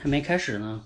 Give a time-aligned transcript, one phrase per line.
[0.00, 0.84] 还没开始呢。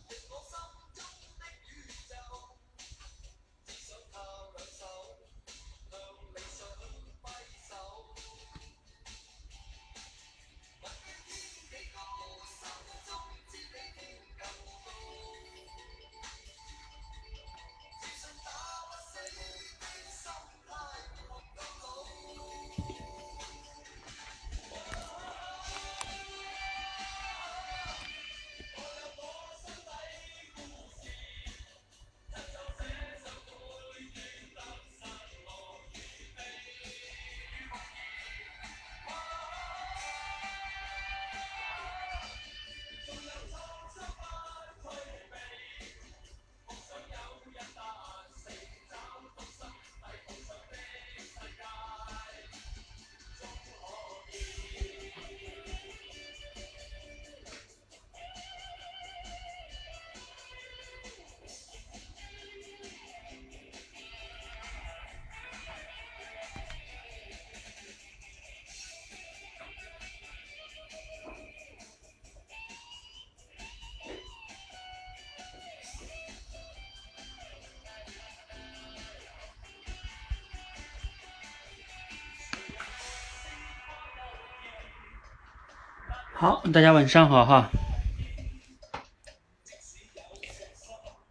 [86.38, 87.70] 好，大家晚上好哈。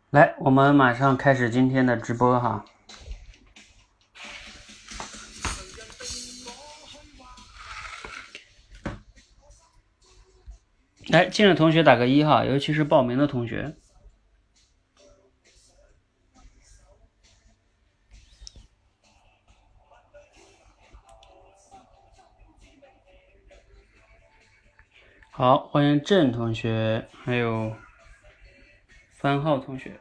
[0.09, 2.65] 来，我们马上开始今天的直播哈。
[11.09, 13.75] 来，进来同学打个一哈，尤其是报名的同学。
[25.37, 27.75] 好，欢迎郑同学，还有
[29.11, 29.99] 番号同学。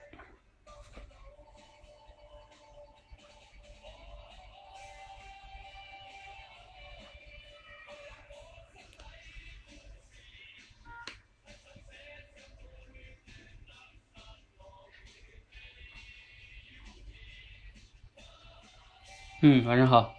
[19.42, 20.14] 嗯，晚上好。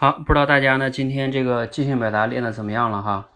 [0.00, 3.28] 好，不知道大家呢今天这个即兴表达练的怎么样了哈？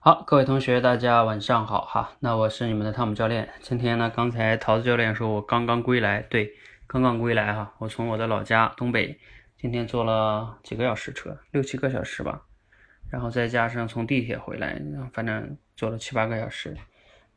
[0.00, 2.10] 好，各位同学，大家晚上好哈。
[2.18, 3.48] 那我是你们的汤姆教练。
[3.60, 6.50] 今天呢，刚才桃子教练说我刚刚归来，对，
[6.88, 7.72] 刚刚归来哈。
[7.78, 9.16] 我从我的老家东北，
[9.56, 12.42] 今天坐了几个小时车，六七个小时吧。
[13.08, 14.76] 然后再加上从地铁回来，
[15.12, 16.76] 反正坐了七八个小时。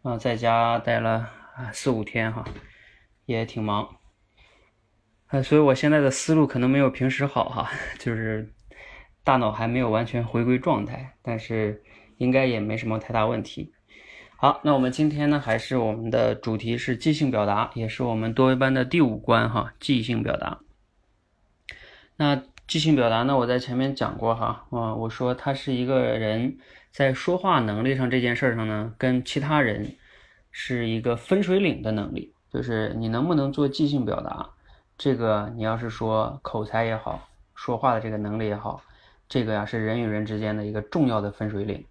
[0.02, 1.30] 啊，在家待了
[1.72, 2.44] 四五天哈，
[3.28, 4.01] 也挺忙。
[5.32, 8.54] 呃，所以我现在的思路可能没有平时好哈， 就是
[9.24, 11.82] 大脑还没有完全回归状态，但是
[12.18, 13.74] 应该也没什么太大问题。
[14.36, 20.60] 好，那我们今天呢，还是我们的主题是即兴表达，也是我们多维班的第五关哈，即兴表达。
[22.18, 26.58] 那即兴表达呢，我在前面讲过哈，啊，我说他是一个人
[26.92, 29.96] 在说话能力上这件事上呢，跟其他人
[30.52, 34.50] 是一个分水岭的能力，就是你能不能做即兴表达。
[35.04, 38.80] 这个你要是说口才也好，说话的这个能力也好，
[39.28, 41.84] 这个呀是人与人之间的一个重要的分水岭。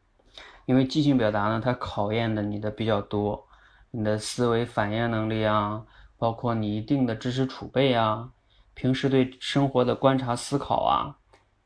[0.64, 3.48] 因为即兴表达呢，它考验的你的比较多，
[3.90, 5.82] 你的思维反应能力啊，
[6.18, 8.30] 包括你一定的知识储备啊，
[8.74, 11.16] 平时对生活的观察思考啊，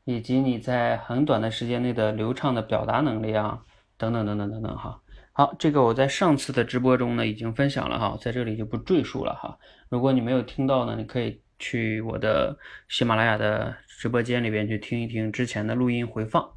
[0.05, 3.61] 以及你在很短的时间内的流畅的表达能力啊，
[3.97, 4.99] 等等等等等等哈。
[5.31, 9.55] 好，这个我在上次的直播中呢已经分享了哈，在这里就不赘述了哈。
[9.89, 12.57] 如果你没有听到呢，你可以去我的
[12.89, 16.51] 喜马拉雅的直播间里边去听一听之前的录音回放，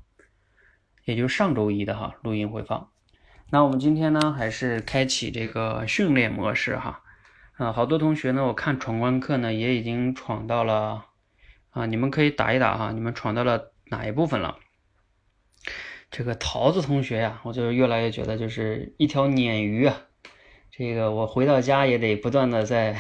[1.05, 2.91] 也就是上周一的哈录音回放。
[3.51, 7.03] 那我们今天呢还是开启这个训练模式哈，
[7.57, 11.05] 啊，好多同学呢我看闯关课呢也已经闯到了
[11.71, 14.59] 啊，你们可以打一打哈，你们闯到了哪一部分了？
[16.11, 20.08] 这个桃子同学呀，我就越来越觉得就是一条鲶鱼啊。
[20.79, 22.97] 这个我回到家也得不断的在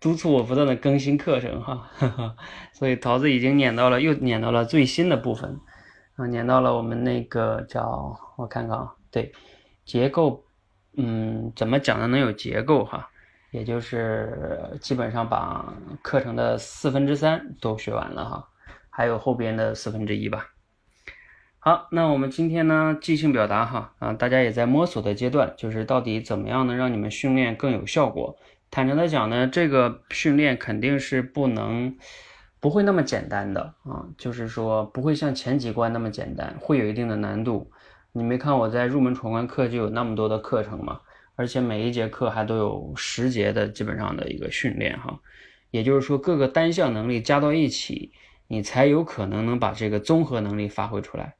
[0.00, 1.90] 督促我不断的更新课程哈。
[2.72, 5.58] 所以桃子已经撵到了，又撵到了最新的部分
[6.14, 9.32] 啊，撵到了我们那个叫我看看啊，对，
[9.84, 10.44] 结构，
[10.96, 13.10] 嗯，怎么讲的能有结构哈？
[13.50, 18.48] 也就是基本上把课程的四分之三都学完了哈，
[18.90, 20.46] 还有后边的四分之一吧。
[21.66, 28.38] 好，那我们今天呢，即兴表达哈啊，大家也在摸索的阶段，就是到底怎么样能让你们训练更有效果。
[28.70, 31.96] 坦诚的讲呢，这个训练肯定是不能
[32.60, 37.68] 不会那么简单的啊，就是说不会像前几关那么简单，会有一定的难度。
[38.12, 41.00] 你没看我在入门闯关课就有那么多的课程吗？
[41.34, 45.18] 而且每一节课还都有十节的基本上的一个训练哈，
[45.72, 48.12] 也就是说各个单项能力加到一起，
[48.46, 51.34] 你才有可能能把这个综合能力发挥出来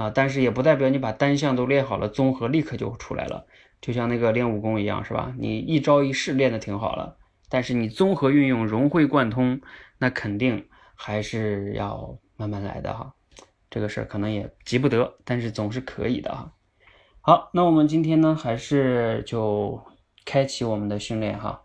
[0.00, 0.12] 啊。
[0.14, 3.46] 但是也不代表你把单项都练好了，综合立刻就出来了。
[3.80, 5.32] 就像那个练武功一样，是吧？
[5.38, 7.16] 你一招一式练的挺好了，
[7.48, 9.60] 但是你综合运用融会贯通，
[9.98, 13.14] 那肯定还是要慢慢来的哈。
[13.70, 16.52] 这个事儿可能也急不得，但是总是可以的哈。
[17.22, 19.82] 好，那我们今天呢，还是就
[20.24, 21.62] 开启我们的训练哈。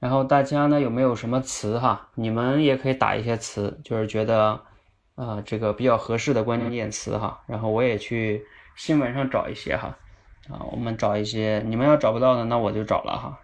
[0.00, 2.10] 然后大家呢有没有什么词哈？
[2.14, 4.60] 你们也可以打一些词，就是觉得
[5.18, 7.44] 啊这个比较合适的关键词哈。
[7.46, 9.98] 然后我也去新闻上找一些哈。
[10.48, 13.40] 啊，我们找一些，你们要找不到的，那我就找了哈。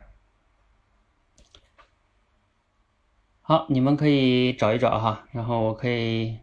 [3.43, 5.29] 好，你们可以找一找哈。
[5.33, 6.39] 然后我可以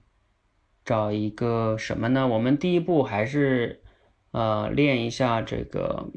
[0.86, 2.27] 找一个什么呢？
[2.27, 3.80] 我们第一步还是。
[4.34, 6.10] 呃，练一下这个。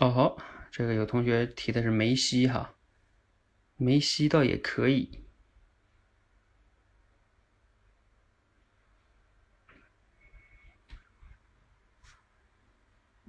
[0.00, 0.38] 哦好，
[0.70, 2.76] 这个有同学提的是梅西哈，
[3.76, 5.23] 梅西倒也可以。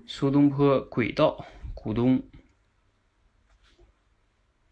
[0.07, 2.23] 苏东坡轨道，股东。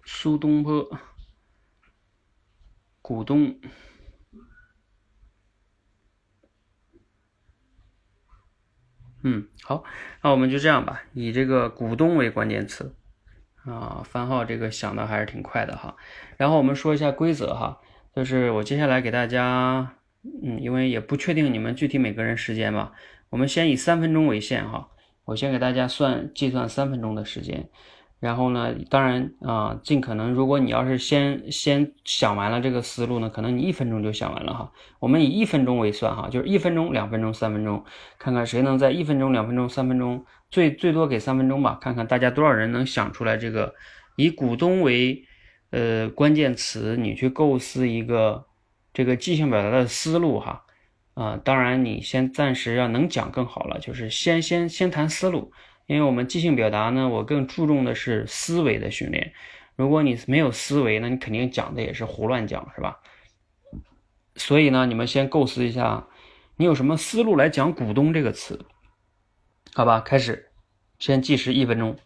[0.06, 0.88] 苏东坡，
[3.02, 3.60] 股东。
[9.24, 9.84] 嗯，好，
[10.22, 12.96] 那我们就这样吧，以这个股东为关键词
[13.66, 14.04] 啊。
[14.04, 15.96] 番号这个想的还是挺快的哈。
[16.38, 17.82] 然后我们说一下规则哈，
[18.16, 19.96] 就是我接下来给大家，
[20.44, 22.94] 嗯，因为也不确定你们具体每个人时间吧，
[23.30, 24.90] 我们先以三分钟为限哈。
[25.26, 27.70] 我先给大家算计算三分钟的时间。
[28.20, 34.72] 然后呢，当然啊，尽可能，如果你要是先先想完了这个思路呢，可能你一分钟就想完了哈。
[35.00, 37.84] 我们以一分钟为算哈，就是一分钟、两分钟、三分钟，
[38.18, 43.76] 看看谁能在一分钟、两分钟、三分钟，最最多给三分钟吧，看看大家多少人能想出来这个
[44.16, 45.22] 以股东为
[45.72, 48.46] 呃关键词，你去构思一个
[48.94, 50.63] 这个即兴表达的思路哈。
[51.14, 55.52] 啊，当然你先暂时要能讲更好了，就是先先先谈思路。
[55.86, 59.34] 因为我们即兴表达呢，我更注重的是思维的训练。
[59.76, 63.00] 如果你没有思维，那你肯定讲的也是胡乱讲，是吧？
[64.36, 66.08] 所以呢，你们先构思一下，
[66.56, 68.66] 你有什么思路来讲“股东”这个词？
[69.74, 70.52] 好吧，开始，
[71.00, 71.98] 先计时一分钟。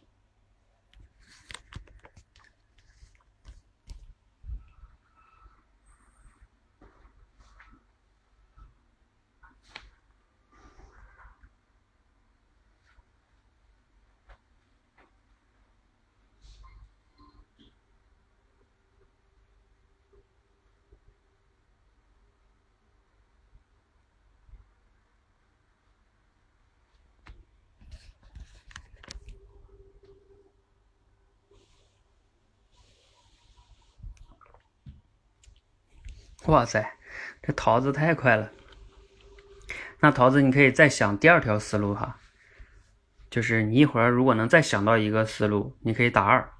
[36.47, 36.97] 哇塞，
[37.41, 38.51] 这桃子太快了！
[39.99, 42.19] 那桃子，你可以再想第二条思路哈，
[43.29, 46.53] 就是你一会儿如果能再想到一个思路，你可以打二。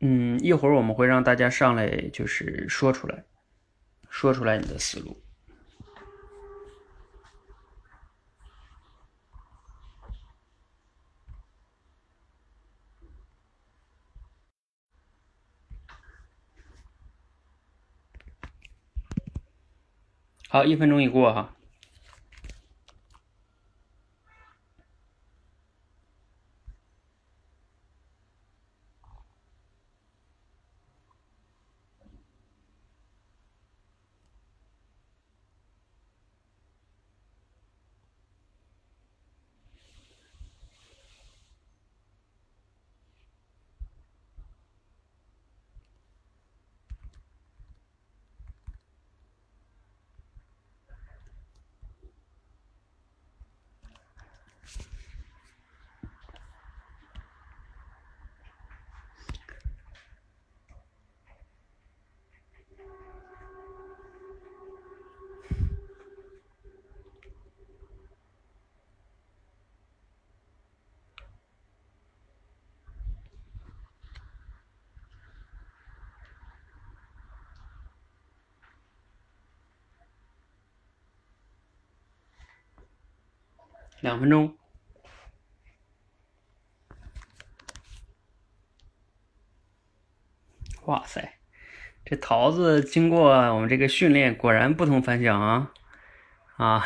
[0.00, 3.24] 嗯，一会儿我们会让大家上来，就是说出来，
[4.10, 5.22] 说出来你的思路。
[20.50, 21.57] 好，一分钟已过哈。
[84.08, 84.56] 两分钟。
[90.86, 91.34] 哇塞，
[92.06, 95.70] 这桃子经过我们这个训练，果然不同凡响啊！
[96.56, 96.82] 啊，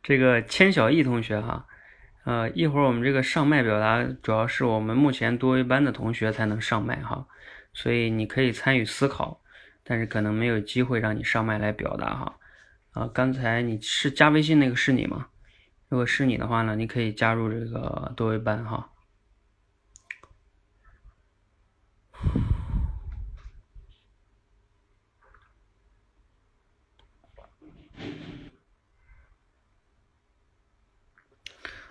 [0.00, 1.66] 这个千小艺同学哈，
[2.24, 7.26] 呃，一会儿我们这个上麦表达，主要是我们目前多维班的同学才能上麦哈，
[7.72, 9.42] 所以你可以参与思考，
[9.82, 12.38] 但是可能没有机会让你上麦来表达哈。
[12.96, 15.28] 啊，刚才你是加微信那个是你吗？
[15.90, 18.90] 如果是你的话呢，你可以加入这个多维班哈。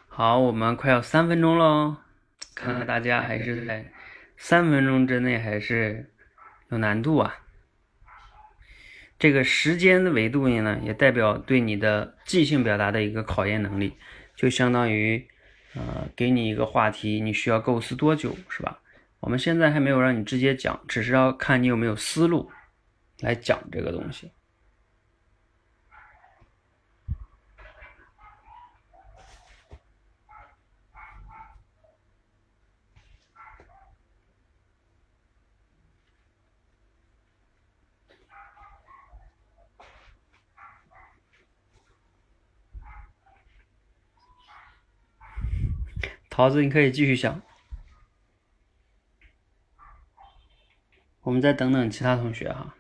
[0.08, 1.98] 好，我们快要三分钟喽，
[2.56, 3.94] 看看大家还是在
[4.38, 6.12] 三分钟之内还是
[6.70, 7.45] 有难度啊。
[9.18, 13.94] 这个时间的维度呢，也代表对你的即兴表达的一个考验能力，
[14.36, 15.26] 就相当于，
[15.74, 18.80] 呃，给你一个话题，你需要构思多久，是吧？
[19.22, 22.52] 我们现在还没有让你直接讲，只是要看你有没有思路
[23.22, 24.30] 来讲这个东西。
[46.36, 47.42] 桃子，你可以继续想。
[51.22, 52.76] 我们再等等其他同学哈。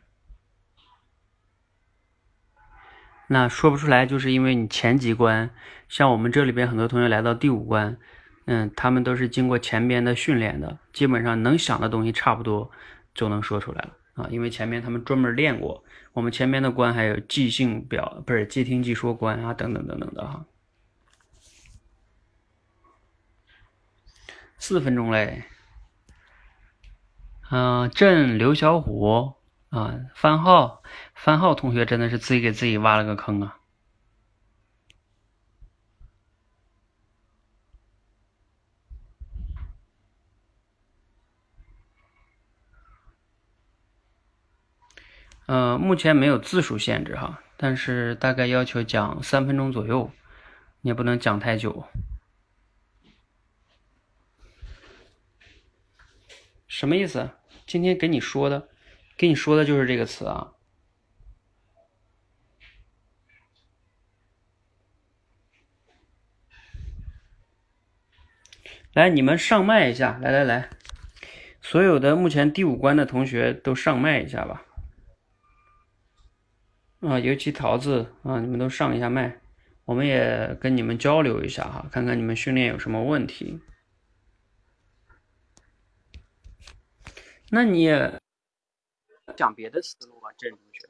[3.30, 5.52] 那说不出来，就是因为你前几关，
[5.88, 7.98] 像我们这里边很多同学来到第五关，
[8.44, 12.70] 嗯，他们都是经过前边的训练的，基本上能想的东西差不多
[13.14, 15.82] 就能说出来了啊，因为前面他们专门练过。
[16.12, 20.46] 我们前面的关还有即兴表，不是即听即说关啊，等等等等的哈。
[24.68, 25.44] 四分钟嘞，
[27.52, 29.36] 嗯，朕刘小虎
[29.70, 30.82] 啊，番号
[31.14, 33.60] 番号同学真的是自己给自己挖了个坑啊。
[45.46, 50.10] 嗯，目前没有字数限制哈，但是大概要求讲三分钟左右，
[50.82, 51.88] 你也不能讲太久。
[56.78, 57.30] 什么意思？
[57.66, 58.68] 今天给你说的，
[59.16, 60.52] 给你说的就是这个词啊。
[68.92, 70.70] 来，你们上麦一下，来来来，
[71.62, 74.66] 所有的目前第五关的同学都上麦一下吧。
[77.00, 79.40] 啊，尤其桃子啊，你们都上一下麦，
[79.86, 83.62] 我们也跟你们交流一下哈，看看你们训练有什么问题。
[87.52, 88.22] 那你也
[89.38, 90.88] 讲别的思路吧，郑同学。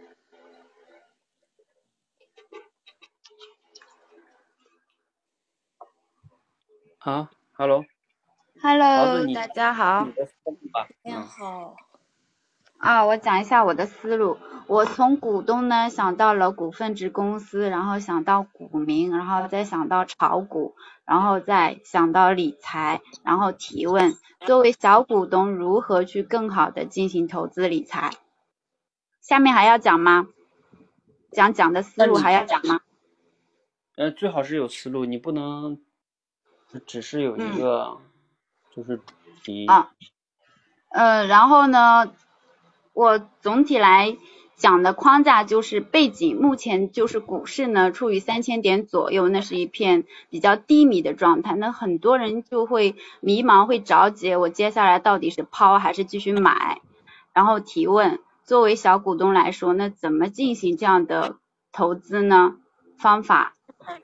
[6.97, 10.07] 好，Hello，Hello，大家好。
[10.73, 11.75] 大家好。
[12.85, 14.37] 啊，我讲一下我的思路。
[14.67, 28.11] 我从股东呢想到了股份制公司，然后想到股民，然后再想到炒股，然后再想到理财，然后提问：作为小股东，如何去更好的进行投资理财？
[29.19, 30.27] 下面还要讲吗？
[31.31, 32.81] 讲讲的思路还要讲吗？
[33.97, 35.79] 呃，最好是有思路，你不能
[36.85, 37.97] 只是有一个
[38.75, 39.01] 就是
[39.43, 39.65] 题。
[39.65, 39.89] 啊，
[40.91, 42.13] 呃，然后呢？
[42.95, 44.15] 我总体来
[44.55, 56.79] 讲的框架就是背景，目前就是股市呢处于三千点左右，那是一片比较低迷的状态，那很多人就会迷茫，会着急，我接下来到底是抛还是继续买？
[57.33, 61.35] 然后提问，作为小股东来说，那怎么进行这样的
[61.73, 62.55] 投资呢？
[62.97, 63.55] 方法，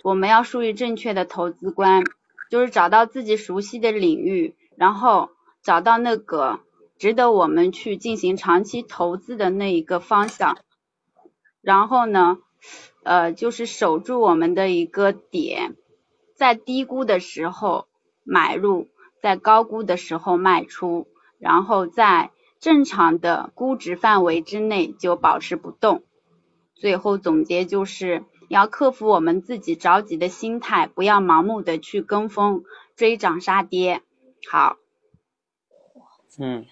[0.03, 2.03] 我们要树立正确的投资观，
[2.49, 5.29] 就是找到自己熟悉的领域，然后
[5.63, 6.59] 找到那个。
[7.01, 10.59] 值得我们去进行长期投资的那一个方向，
[11.59, 12.37] 然后呢，
[13.01, 15.75] 呃，就是守住我们的一个点，
[16.35, 17.87] 在低估的时候
[18.23, 18.87] 买入，
[19.19, 21.07] 在高估的时候卖出，
[21.39, 22.29] 然后在
[22.59, 26.03] 正常的估值范围之内就保持不动。
[26.75, 32.63] 最后总结就是要克服我们自己着急的心态，不要盲目的去跟风
[32.95, 34.03] 追涨杀跌。
[34.47, 34.77] 好，
[36.37, 36.67] 嗯。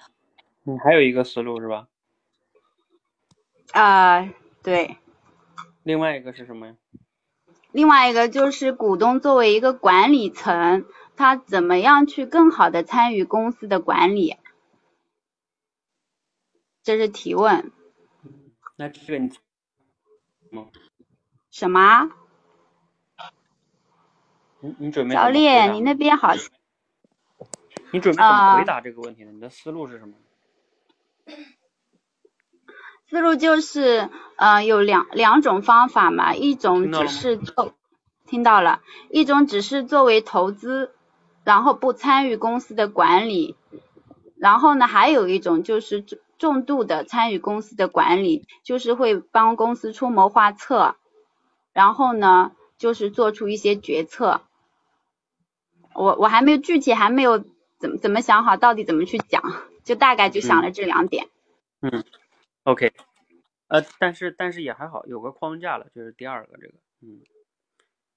[0.69, 1.87] 你还有一个思路是吧？
[3.71, 4.97] 啊，对。
[5.81, 6.75] 另外一个是什么呀？
[7.71, 10.85] 另外一个就是股东作为一个管理层，
[11.15, 14.37] 他怎么样去更好的参与公司的管理？
[16.83, 17.71] 这是提问。
[18.75, 19.31] 那这个你，
[21.49, 22.11] 什么？
[24.59, 26.33] 你你准备教练，你那边好。
[27.91, 29.31] 你准备怎么回答这个问题呢？
[29.31, 30.13] 你的思路是什么？
[33.09, 37.73] 思路就是，呃，有两两种方法嘛，一种只是做，
[38.27, 40.91] 听到了，一种只是作为投资，
[41.43, 43.55] 然后不参与公司的管理，
[44.37, 50.95] 然后呢，还有一种就是重重度的参与公司的管理，就是会帮公司出谋划策，
[51.73, 54.41] 然后呢，就是做出一些决策。
[55.95, 57.43] 我我还没有具体还没有
[57.79, 59.41] 怎么怎么想好到底怎么去讲，
[59.89, 61.27] 就大概就想了这两点。
[61.81, 62.03] 嗯。
[62.63, 62.93] OK，
[63.69, 67.23] 呃，但是但是也还好，有个框架了，就是第二个这个，嗯，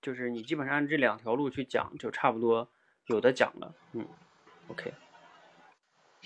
[0.03, 2.69] 就是你基本上按这两条路去讲，就差不多
[3.07, 4.07] 有的讲了，嗯
[4.69, 4.93] ，OK，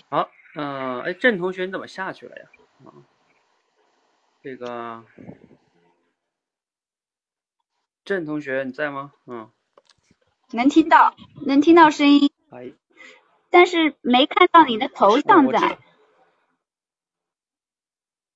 [0.09, 2.49] 好，嗯，哎，郑同学你怎么下去了呀？
[2.83, 2.91] 啊，
[4.41, 5.05] 这个
[8.03, 9.13] 郑同学你在吗？
[9.25, 9.49] 嗯，
[10.51, 12.73] 能听到，能听到声音，哎，
[13.49, 15.77] 但是没看到你的头像在。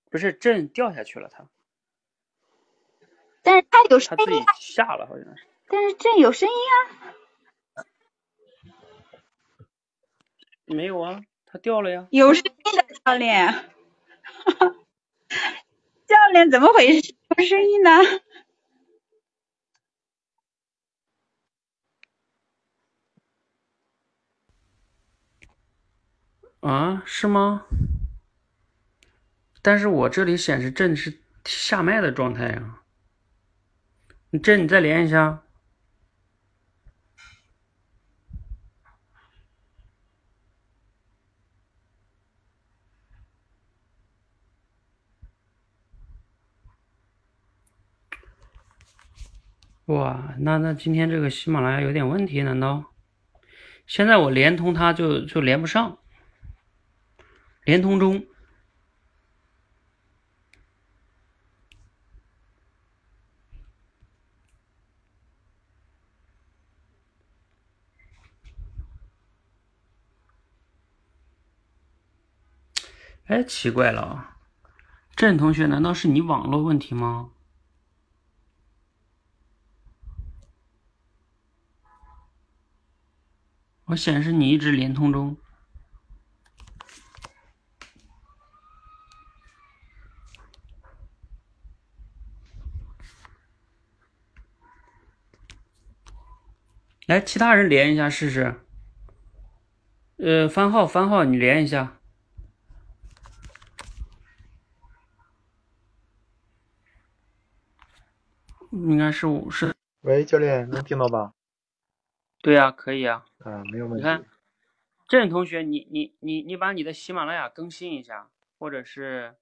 [0.10, 1.48] 不是朕掉下去了，他，
[3.42, 6.56] 但是他有声音，他自己下了好像是，但是朕有声音
[7.76, 7.86] 啊，
[10.66, 13.72] 没有啊，他掉了呀，有声音的教练，
[16.06, 17.16] 教练怎么回事？
[17.38, 17.92] 有声音呢？
[26.62, 27.66] 啊，是吗？
[29.64, 32.82] 但是我这里显示朕是下麦的状态呀，
[34.30, 35.44] 你朕你再连一下。
[49.86, 52.94] 哇，那那今天这个喜马拉雅有点问题，难道？
[53.86, 55.98] 现在我连通它就就连不上，
[57.64, 58.26] 连通中。
[73.26, 74.38] 哎，奇怪了啊！
[75.16, 77.32] 郑同学，难道是你网络问题吗？
[83.86, 85.38] 我显示你一直连通中。
[97.08, 98.62] 来，其他人连一下试试。
[100.18, 101.98] 呃，番号，番号，你连一下。
[108.72, 109.76] 应该是五是。
[110.02, 111.34] 喂，教练，能听到吧？
[112.42, 113.26] 对呀，可以啊。
[113.40, 113.98] 啊，没有问题。
[113.98, 114.24] 你看，
[115.08, 119.36] 郑同学，你你你你把你的喜马拉雅更新一下，或者是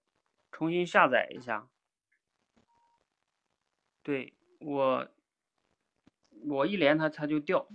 [0.51, 1.67] 重新下载一下。
[4.01, 5.07] 对我，
[6.47, 7.67] 我一连它它就掉。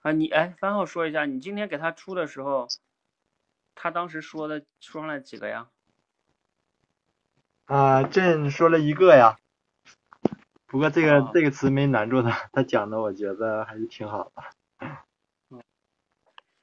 [0.00, 2.68] 啊，你哎，番号说一下，你今天给他出的时候，
[3.74, 5.68] 他当时说的说上来几个呀？
[7.66, 9.38] 啊，朕说了一个呀。
[10.66, 15.60] 不过这个这个词没难住他，他讲的我觉得还是挺好的。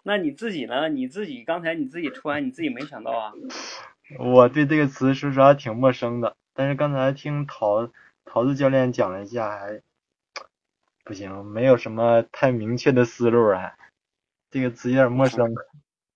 [0.03, 0.89] 那你自己呢？
[0.89, 3.33] 你自己刚才你自己出完，你自己没想到啊？
[4.17, 7.89] 我对这个词说实话挺陌生的，但是刚才听桃
[8.23, 9.81] 桃子教练讲了一下，还
[11.07, 13.77] 不行，没有什么太明确的思路啊。
[14.49, 15.55] 这个词有点陌生。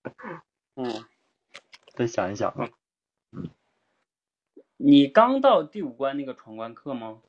[0.76, 1.06] 嗯。
[1.94, 2.54] 再想一想。
[3.30, 3.48] 嗯。
[4.76, 7.22] 你刚到第五关那个闯关课吗？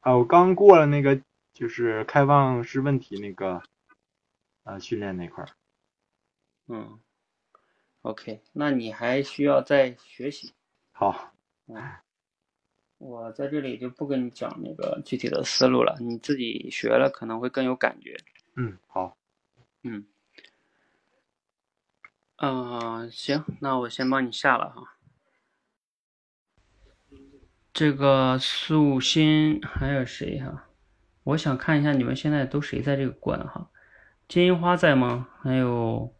[0.00, 1.22] 啊，我刚过了那个，
[1.54, 3.62] 就是开放式问题那个，
[4.64, 5.48] 啊，训练那块儿。
[6.66, 7.00] 嗯
[8.02, 10.52] ，OK，那你还需要再学习。
[10.92, 11.32] 好。
[11.68, 11.82] 嗯，
[12.98, 18.16] 我在这里就不跟你讲那个具体的思路了，你自己学了可能会更有感觉。
[18.56, 19.16] 嗯，好。
[19.82, 20.04] 嗯。
[22.36, 24.96] 嗯，行，那我先帮你下了哈。
[27.72, 30.68] 这个素心还有谁哈？
[31.22, 33.70] 我想看一下你们现在都谁在这个关哈？
[34.26, 35.28] 金银花在吗？
[35.40, 36.14] 还有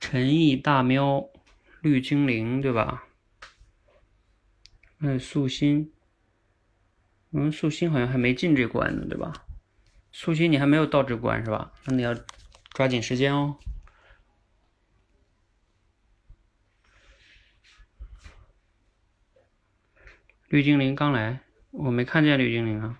[0.00, 1.28] 陈毅、大喵、
[1.80, 3.04] 绿精灵对吧？
[4.98, 5.92] 还有素心，
[7.30, 9.32] 嗯，素心好像还没进这关呢，对吧？
[10.10, 11.72] 素心你还没有到这关是吧？
[11.84, 12.14] 那你要
[12.72, 13.56] 抓紧时间哦。
[20.48, 22.98] 绿精灵刚来，我没看见绿精灵啊。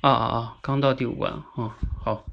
[0.00, 0.58] 啊啊啊！
[0.62, 2.24] 刚到第五关啊，好。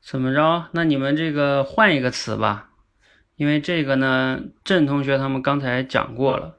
[0.00, 0.68] 怎么着？
[0.72, 2.70] 那你们这个换一个词吧，
[3.36, 6.58] 因为这个呢，郑同学他们刚才讲过了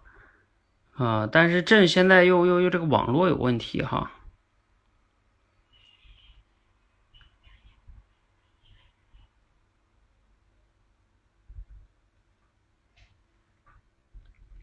[0.96, 4.12] 啊，但是郑现在又又又这个网络有问题哈。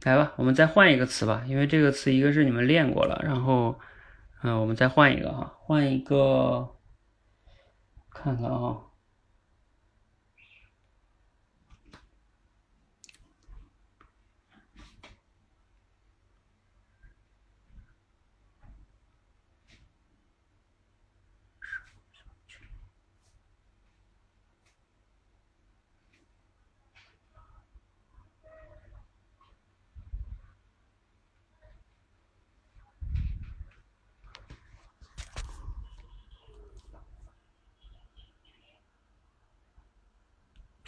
[0.04, 3.78] 来吧，我们再换一个词吧，因为这个词一个是你们练过了，然后，
[4.42, 6.68] 嗯，我们再换一个哈，换一个，
[8.10, 8.89] 看看啊。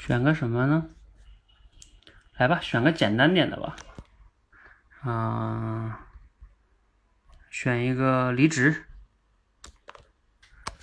[0.05, 0.87] 选个什么呢？
[2.37, 3.77] 来吧，选个简单点的吧。
[5.03, 6.09] 啊，
[7.49, 8.83] 选一个离职。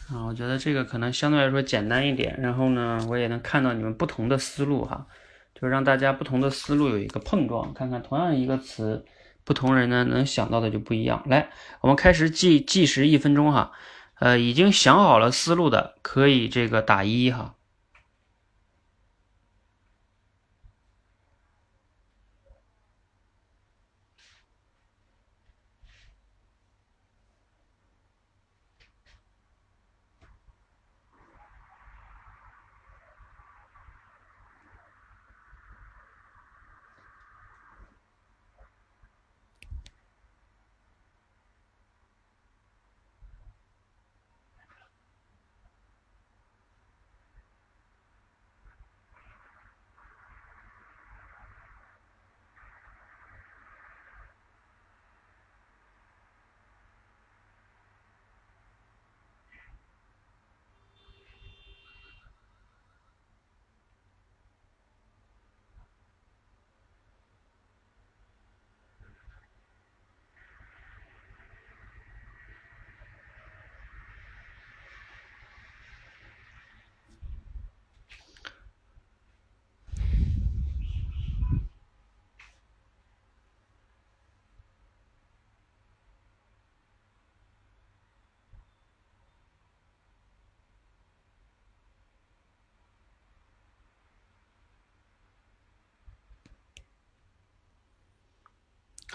[0.10, 2.40] 啊，我觉得这个可能相对来说简单一点。
[2.40, 5.06] 然后呢，我也能看到你们不同的思路哈，
[5.54, 9.06] 就让大家不同的思路有一个碰撞，看看同样一个词，
[9.44, 11.22] 不同人呢能想到的就不一样。
[11.28, 11.50] 来，
[11.82, 13.74] 我们开始计计时一分钟哈。
[14.20, 17.56] 呃，已经想好了思路的可以这个打一哈。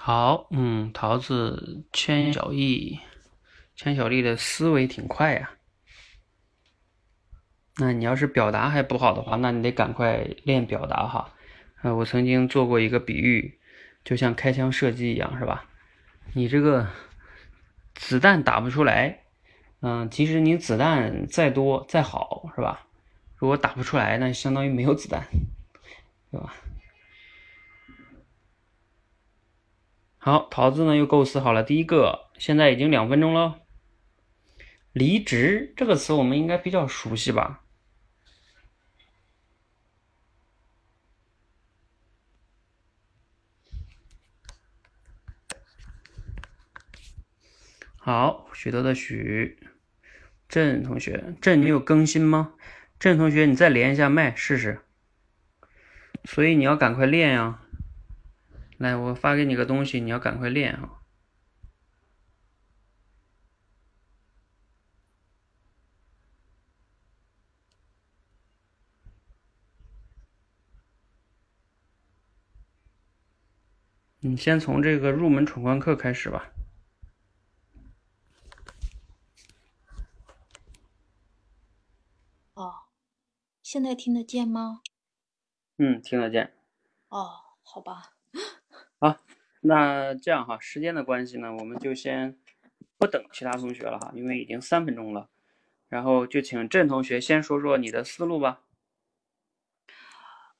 [0.06, 3.00] 好，嗯，桃子千小艺，
[3.74, 5.52] 千小丽的思维挺快呀。
[7.78, 11.32] 那你要是表达还不好的话，那你得赶快练表达哈。
[11.80, 13.58] 呃，我曾经做过一个比喻，
[14.04, 15.64] 就像开枪射击一样，是吧？
[16.34, 16.86] 你这个
[17.94, 19.20] 子弹打不出来，
[19.80, 22.86] 嗯，其实你子弹再多再好，是吧？
[23.36, 25.26] 如果打不出来，那相当于没有子弹，
[26.30, 26.54] 对吧？
[30.24, 33.60] 好，桃子呢又构思好了第一个，现在已经两分钟了。
[34.94, 37.62] 离职这个词我们应该比较熟悉吧？
[47.96, 49.58] 好，许多的许，
[50.48, 52.54] 郑同学，郑你有更新吗？
[52.98, 54.80] 郑同学，你再连一下麦试试。
[56.24, 57.60] 所以你要赶快练呀。
[58.78, 61.00] 来，我发给你个东西，你要赶快练啊！
[74.20, 76.50] 你先从这个入门闯关课开始吧。
[82.54, 82.86] 哦，
[83.62, 84.80] 现在听得见吗？
[85.76, 86.54] 嗯，听得见。
[87.08, 87.30] 哦，
[87.62, 88.13] 好吧。
[89.66, 92.36] 那这样哈，时间的关系呢，我们就先
[92.98, 95.30] 不等其他同学了哈，因为已经三分钟了。
[95.88, 98.60] 然后就请郑同学先说说你的思路吧。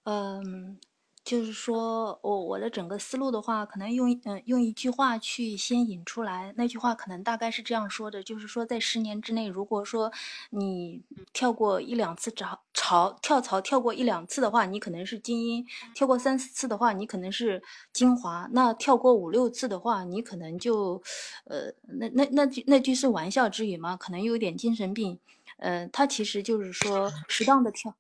[0.05, 0.79] 嗯，
[1.25, 6.53] 就是说我我的整个思路的话，可能用嗯用一句话去先引出来。
[6.57, 10.13] 那句话可能大概是这样说的，就是说在十年之内，如果说
[10.51, 21.03] 你跳过一两次槽槽跳槽跳过一两次的话，你可能是精英；跳过三四次的话，你可能是精华；那跳过五六次的话，你可能就，
[21.45, 23.97] 呃，那那那句那句是玩笑之语吗？
[23.97, 25.19] 可能有点精神病。
[25.57, 27.95] 呃，他其实就是说适当的跳。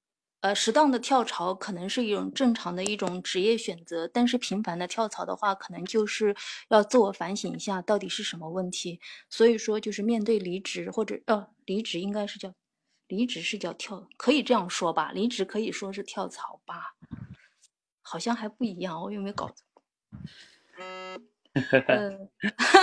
[0.44, 6.36] 呃，适当的跳槽可能是一种正常的一种职业选择，但是频繁的跳槽的话，可能就是
[6.68, 9.00] 要自我反省一下到底是什么问题。
[9.30, 12.52] 所以说，就是面对离职或者呃，离职应该是叫
[13.08, 15.12] 离职是叫跳，可以这样说吧？
[15.12, 16.94] 离职可以说是跳槽吧？
[18.02, 19.64] 好像还不一样，我有没有搞错？
[21.86, 22.18] 呃，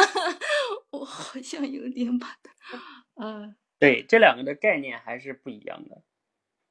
[0.90, 2.56] 我好像有点把它，
[3.24, 6.02] 呃，对，这两个的概念还是不一样的。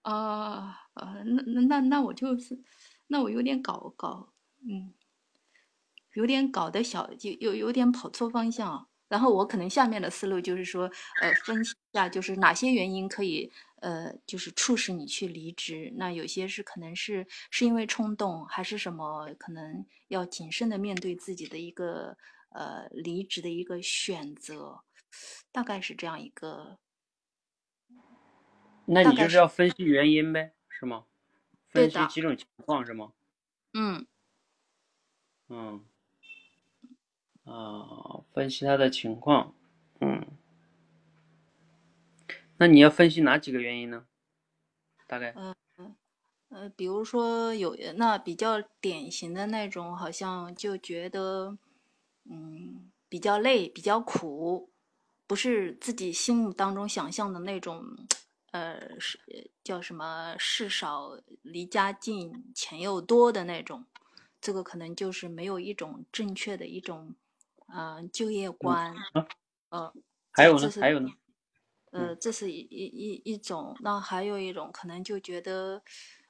[0.04, 2.58] 啊啊，那那那那我就是，
[3.08, 4.32] 那我有点搞搞，
[4.66, 4.94] 嗯，
[6.14, 8.86] 有点搞得小，就有有点跑错方向。
[9.08, 10.88] 然后我可能下面的思路就是说，
[11.20, 13.50] 呃，分析一下，就是哪些原因可以，
[13.82, 15.92] 呃，就是促使你去离职。
[15.96, 19.28] 那有些是可能是是因为冲动，还是什么？
[19.36, 22.16] 可能要谨慎的面对自己的一个
[22.50, 24.80] 呃离职的一个选择，
[25.50, 26.78] 大概是这样一个。
[28.92, 31.04] 那你就是要分析原因呗，是吗？
[31.68, 33.12] 分析几种情况是吗？
[33.74, 34.06] 嗯。
[35.48, 35.84] 嗯。
[37.44, 39.54] 啊，分析他的情况，
[40.00, 40.26] 嗯。
[42.58, 44.06] 那你要分析哪几个原因呢？
[45.06, 45.32] 大概？
[45.36, 45.54] 嗯
[46.48, 51.56] 呃，比如说有那比较典型的那种，好像就觉得，
[52.24, 54.68] 嗯，比较累，比较苦，
[55.28, 57.84] 不是自己心目当中想象的那种。
[58.52, 59.18] 呃，是
[59.62, 60.36] 叫什么？
[60.38, 63.86] 事少离家近，钱又多的那种，
[64.40, 67.14] 这个可能就是没有一种正确的一种，
[67.68, 69.06] 呃，就业观。
[69.70, 69.92] 呃，
[70.32, 70.72] 还有呢？
[70.78, 71.08] 还有呢？
[71.92, 73.76] 呃，这是一一一一种。
[73.80, 75.82] 那还有一种可能就觉得，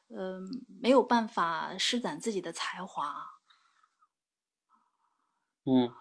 [0.08, 0.46] 嗯，
[0.80, 3.40] 没有办法施展自己的才华。
[5.66, 6.00] 嗯。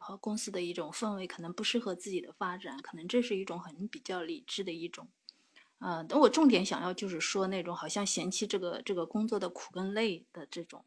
[0.00, 5.08] 和公司的一种氛围可能不适合自己的发展，可能这是一种很比较理智的一种。
[5.80, 10.84] 嗯，等我重点想要就是说那种好像嫌弃这个这个工作的苦跟累的这种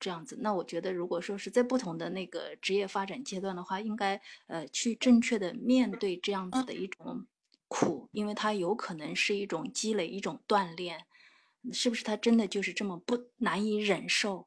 [0.00, 7.26] 这样子，那我觉得如果说是在不同的那个职业发展阶段的话，应该呃去正确的面对这样子的一种
[7.68, 11.06] 苦，因为它有可能是一种积累，一种锻炼，
[11.72, 12.02] 是不是？
[12.04, 14.46] 它真的就是这么不难以忍受？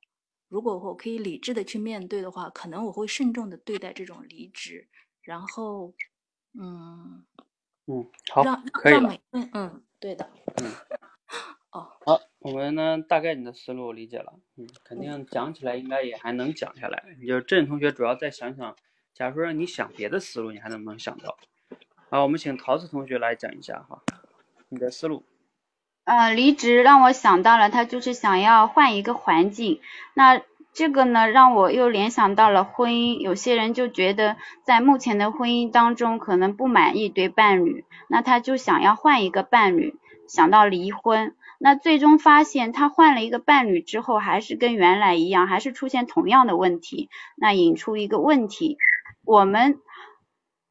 [0.49, 4.89] 如果我可以理智的去面对的话，可能我会慎重的对待这种离职，
[5.21, 5.93] 然后
[6.59, 7.25] 嗯。
[7.87, 8.03] 嗯，
[8.33, 9.15] 好，可以了。
[9.31, 10.29] 嗯嗯，对的。
[10.61, 10.71] 嗯，
[11.71, 14.33] 哦，好，我们呢，大概你的思路理解了。
[14.57, 17.03] 嗯，肯定讲起来应该也还能讲下来。
[17.27, 18.75] 就郑同学主要再想想，
[19.13, 21.37] 假如说让你想别的思路，你还能不能想到？
[22.09, 24.03] 好，我们请桃子同学来讲一下哈，
[24.69, 25.23] 你的思路。
[26.03, 29.81] 呃，离职让我想到了，他就是想要换一个环境。
[30.13, 30.41] 那。
[30.75, 33.17] 这个呢，让我又联想到了婚姻。
[33.19, 39.95] 有些人就觉得在目前的婚姻当中可能不满意对伴侣，那他就想要换一个伴侣，
[40.27, 41.33] 想到离婚。
[41.59, 47.09] 那最终发现他换了一个伴侣之后，还是跟原来一样，还是出现同样的问题。
[47.37, 48.77] 那引出一个问题，
[49.23, 49.79] 我们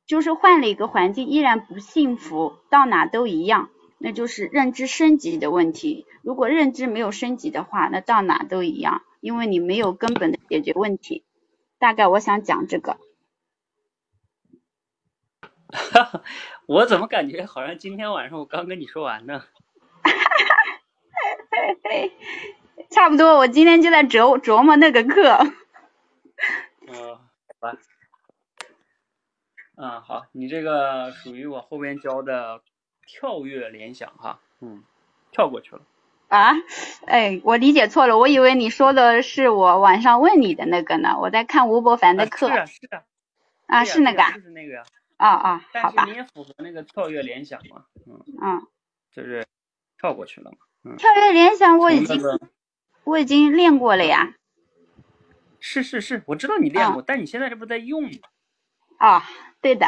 [0.06, 6.04] 就是换了一个环境，依然不幸福，到哪都一样，那就是认知升级的问题。
[6.22, 9.00] 如果认知没有升级的话，那到哪都一样。
[9.24, 11.24] 因为你没有根本的解决问题，
[11.78, 12.98] 大概我想讲这个。
[16.68, 19.40] 我怎么感觉好像今天晚上我刚跟你说完呢？
[19.40, 20.18] 哈哈
[21.54, 22.10] 哈
[22.90, 25.38] 差不多，我今天就在琢琢磨那个课。
[26.86, 27.22] 嗯，好
[27.60, 27.78] 吧。
[29.76, 32.60] 嗯，好，你这个属于我后边教的
[33.06, 34.84] 跳跃联想哈，嗯，
[35.32, 35.80] 跳过去了。
[36.28, 36.52] 啊，
[37.06, 41.16] 哎，我理解错了，我以为你说的是我晚上问你的那个呢。
[41.20, 42.48] 我在看吴伯凡的课。
[42.48, 43.02] 是啊，是啊。
[43.66, 44.22] 啊，是那个。
[44.34, 44.82] 就是那个呀。
[45.16, 45.94] 啊啊，好吧。
[45.98, 47.84] 但是你也符合那个跳跃联想嘛？
[48.06, 48.20] 嗯。
[48.42, 48.66] 嗯。
[49.14, 49.46] 就是
[49.98, 50.56] 跳过去了嘛？
[50.84, 50.96] 嗯。
[50.96, 52.20] 跳跃联想我已经
[53.04, 54.34] 我已经练过了呀。
[55.60, 58.18] 是是是，我知道你练过，但你现在这不在用吗？
[58.98, 59.22] 啊，
[59.62, 59.86] 对的。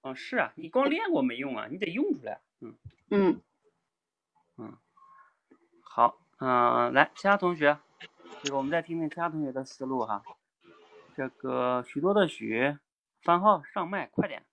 [0.00, 2.40] 哦，是啊，你光练过没用啊，你得用出来。
[2.60, 2.74] 嗯。
[3.10, 3.28] 嗯。
[3.28, 3.40] 嗯。
[5.98, 7.76] 好，嗯，来，其他同学，
[8.44, 10.22] 这个我们再听听其他同学的思路哈。
[11.16, 12.78] 这个许多的许，
[13.20, 14.44] 番号上麦，快点！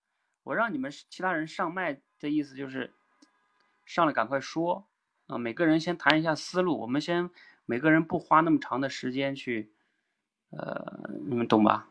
[0.41, 2.91] 我让你们其他人上麦的意思就是
[3.85, 4.87] 上来赶快说
[5.27, 7.29] 啊，每个人先谈一下思路，我们先
[7.67, 9.71] 每个人不花那么长的时间去，
[10.49, 11.89] 呃，你们懂吧？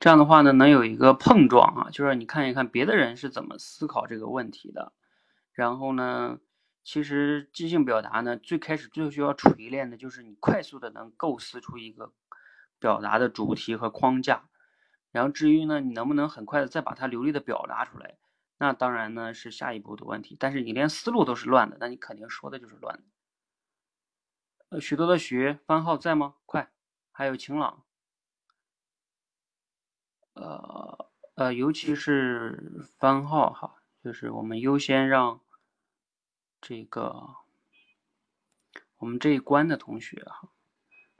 [0.00, 4.90] 这样的话呢，能有一个碰撞啊，就是你看一看别的人是怎么思考这个问题的。
[5.52, 6.40] 然后呢，
[6.84, 12.12] 其实即兴表达呢，最开始最需要锤炼的就是你快速的能构思出一个
[12.78, 14.48] 表达的主题和框架。
[15.10, 18.18] 然后至于呢，你能不能很快的再把它流利的表达出来，
[18.58, 20.36] 那当然呢是下一步的问题。
[20.38, 23.02] 但是你连思路都是乱的，那你肯定说的就是乱的。
[24.70, 26.34] 呃，许多的许番号在吗？
[26.44, 26.70] 快，
[27.12, 27.84] 还有晴朗。
[30.34, 35.40] 呃呃，尤其是番号哈，就是我们优先让
[36.66, 37.28] 这个
[38.96, 40.48] 我们这一关的同学哈，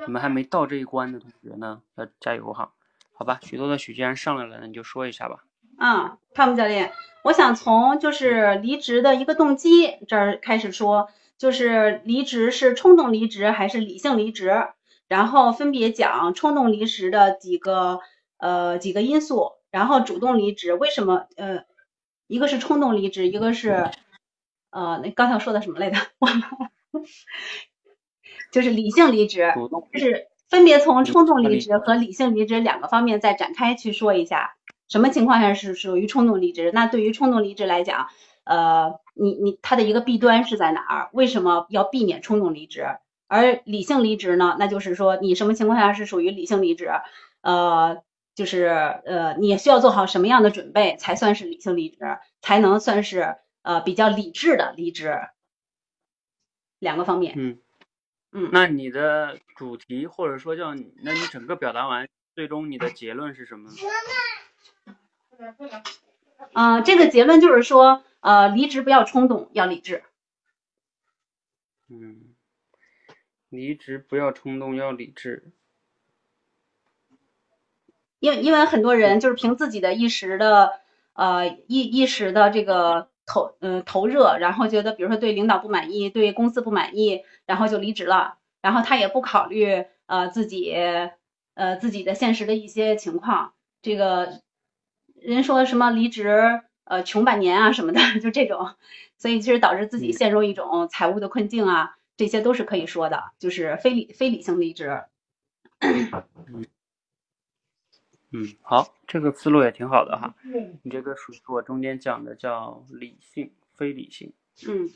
[0.07, 2.73] 你们还没到这一关的同学呢，要加油哈，
[3.13, 3.39] 好吧？
[3.43, 5.45] 许多的许既然上来了，那你就说一下吧。
[5.79, 14.69] 嗯，汤姆教练，我想从就是离职的一个动机这儿开始说，就是离职是冲动离职还是理性离职，
[15.09, 18.01] 然后分别讲冲动离职的几个。
[18.37, 21.29] 呃，几个因素，然后主动离职为什么？
[21.37, 21.65] 呃，
[22.27, 23.91] 一个是冲动离职，一个是
[24.75, 25.97] 呃，那刚才我说的什么来着？
[26.19, 26.47] 忘了，
[28.53, 29.53] 就是理性离职，
[29.93, 34.57] 就是分别从冲动离职和理性离职两个方面再展开去说一下，
[34.89, 36.73] 什么情况下是属于冲动离职？
[36.75, 38.09] 那对于冲动离职来讲，
[38.43, 41.09] 呃，你你它的一个弊端是在哪儿？
[41.13, 42.87] 为什么要避免冲动离职？
[43.29, 44.57] 而理性离职呢？
[44.59, 46.91] 那就是说你什么情况下是属于理性离职？
[47.43, 48.03] 呃。
[48.37, 48.65] 就是
[49.07, 51.99] 呃，你需要做好什么样的准备才算是理性离职，
[52.43, 55.19] 才能算是呃比较理智的离职？
[56.79, 57.35] 两个方面。
[57.37, 57.59] 嗯
[58.31, 58.51] 嗯。
[58.53, 63.71] 那你的主题或者说叫，那你整个表达完，最终你的结论是什么？
[66.53, 70.05] 嗯，这个结论就是说，呃，离职不要冲动，要理智。
[71.89, 72.35] 嗯，
[73.49, 75.53] 离职不要冲动，要理智。
[78.21, 80.81] 因因为很多人就是凭自己的一时的
[81.13, 90.75] 呃一一时的这个投嗯投热，然后觉得比如说对领导不满意，对公司不满意，然后就离职了，然后他也不考虑呃自己
[91.55, 94.41] 呃自己的现实的一些情况，这个
[95.15, 98.75] 人说什么离职呃穷半年啊什么的，就这种，
[99.17, 105.03] 所以其实导致自己陷入一种财务的困境啊，这些都是可以说的，就是非理非理性离职。
[105.81, 106.67] 嗯，
[108.63, 110.35] 好，这个思路也挺好的哈。
[110.83, 114.33] 你这个属于我中间讲的叫理性、非理性。
[114.67, 114.89] 嗯，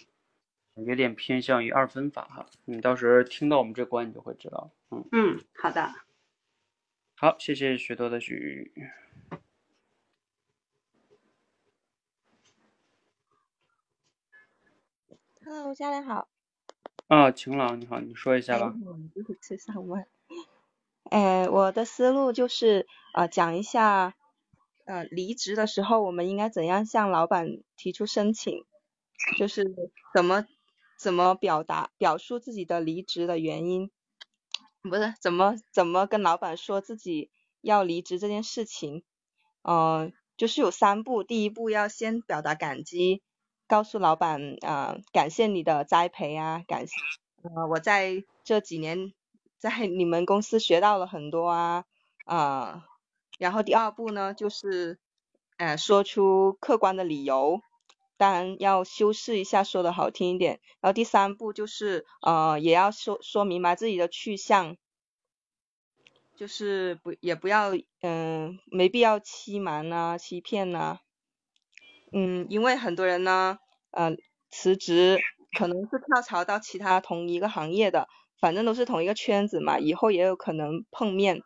[0.87, 2.47] 有点偏向于二分法哈。
[2.65, 4.71] 你到时候听到我们这关，你就会知道。
[4.91, 5.93] 嗯嗯，好的。
[7.17, 8.73] 好，谢谢许多的许。
[15.45, 16.29] Hello，家人好。
[17.09, 18.75] 啊，晴朗你好，你说一下吧。
[19.41, 20.07] 吃上万。
[21.11, 24.15] 哎，我的思路就是呃讲一下
[24.85, 28.67] 呃离职的时候我们应该怎样向老板提出申请，
[29.39, 29.65] 就是
[30.15, 30.47] 怎么
[30.99, 33.91] 怎么表达表述自己的离职的原因，
[34.83, 37.31] 不是怎么怎么跟老板说自己
[37.63, 39.03] 要离职这件事情，
[39.63, 43.23] 呃就是有三步，第一步要先表达感激，
[43.67, 46.93] 告诉老板啊感谢你的栽培啊，感谢
[47.45, 49.15] 呃我在这几年。
[49.59, 51.85] 在你们公司学到了很多啊，
[52.25, 52.87] 啊，
[53.39, 54.99] 然后第二步呢，就是
[55.57, 57.61] 呃说出客观的理由，
[58.17, 60.61] 当然要修饰一下，说的好听一点。
[60.81, 64.77] 然后第三步就是呃也要说说明白自己的去向，
[66.37, 71.01] 就是不也不要嗯没必要欺瞒呐、欺骗呐，
[72.13, 73.59] 嗯，因为很多人呢，
[73.91, 74.17] 呃
[74.51, 75.19] 辞职
[75.59, 78.09] 可能是跳槽到其他同一个行业的。
[78.41, 81.43] 反正都是同一个圈子嘛，以后也有可能碰面。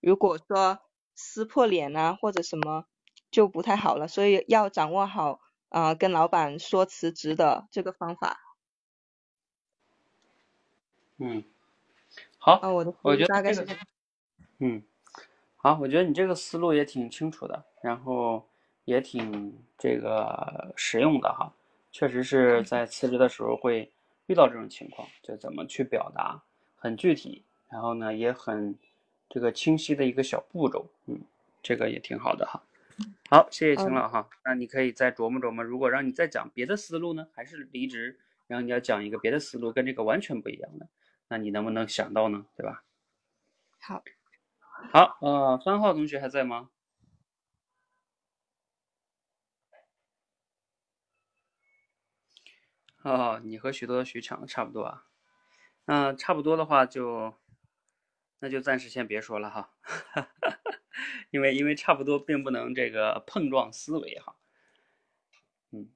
[0.00, 0.80] 如果说
[1.14, 2.86] 撕破脸啊或者什么，
[3.30, 4.08] 就不太好了。
[4.08, 8.40] 所以要掌握好啊，跟老板说辞职的这个方法。
[11.18, 11.44] 嗯，
[12.38, 13.64] 好，我的我觉得大概是
[14.58, 14.82] 嗯，
[15.56, 18.48] 好，我觉得你这个思路也挺清楚的，然后
[18.84, 21.54] 也挺这个实用的哈。
[21.92, 23.92] 确实是在辞职的时候会。
[24.32, 26.42] 遇到这种情况，就怎么去表达，
[26.74, 28.74] 很具体，然后呢也很
[29.28, 31.20] 这个清晰的一个小步骤，嗯，
[31.62, 32.62] 这个也挺好的哈。
[33.28, 34.26] 好，谢谢秦老哈。
[34.42, 40.88] 那你可以再琢磨琢磨，如果让你再讲别的思路呢，还是离职，然后你要讲一个别的思路，跟这个完全不一样的，
[41.28, 42.46] 那你能不能想到呢？
[42.56, 42.82] 对吧？
[43.80, 44.02] 好，
[44.92, 46.70] 好，呃，三号同学还在吗？
[53.02, 55.06] 哦，你和许多许抢的差不多啊。
[55.84, 57.34] 那差不多的话就，
[58.38, 59.72] 那就暂时先别说了哈，
[61.30, 64.36] 因为因为差不多并不能这个碰撞思维哈。
[65.72, 65.88] 嗯，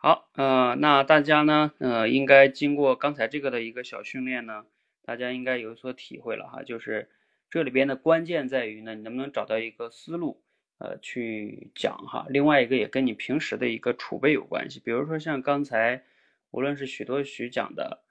[0.00, 4.64] 好，呃，那大家呢，呃，应该经过刚才这个的一个小训练呢，
[5.02, 7.10] 大家应该有所体会了哈，就是
[7.50, 10.42] 这里边的关键在于呢，你能不能找到一个思路，
[10.78, 12.26] 呃，去讲哈。
[12.30, 16.02] 另外一个也跟你平时的一个储备有关系，比如说像刚才
[16.50, 18.02] 无论是许多许讲的。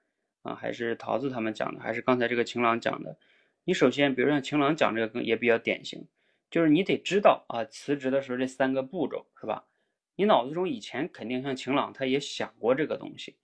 [0.42, 3.18] 啊，还是桃子他们讲的，还是刚才这个晴朗讲的。
[3.64, 6.06] 你首先，比如像晴朗讲这个更，也比较典型，
[6.48, 9.66] 就是你得知道啊，辞职的时候这三个步骤是吧？
[10.14, 13.36] 你脑子中以前肯定像晴朗，他也想过这个东西，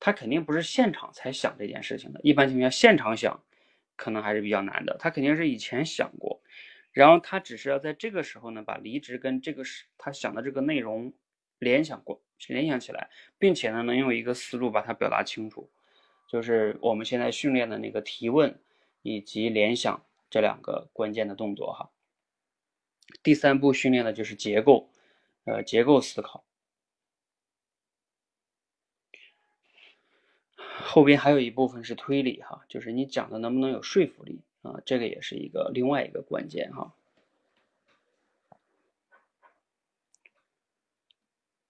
[0.00, 2.18] 他肯定不是现场才想这件事情的。
[2.22, 3.44] 一般情况下，现场想
[3.94, 6.42] 可能还是比较难的，他肯定是以前想过，
[6.94, 11.12] 然后他只是要在这个时候呢，把离职跟这个是他想的这个内容
[11.58, 15.68] 联想过，联想起来，并且呢，能用一个思路把它表达清楚。
[16.28, 18.60] 就是我们现在训练的那个提问
[19.02, 21.90] 以及联想这两个关键的动作哈。
[23.24, 24.88] 第三步训练的就是结构，
[25.44, 26.44] 呃，结构思考。
[30.56, 34.82] 后边还有一部分是推理哈，就是你讲的能不能有说服力啊？
[34.84, 36.92] 这个也是一个另外一个关键哈。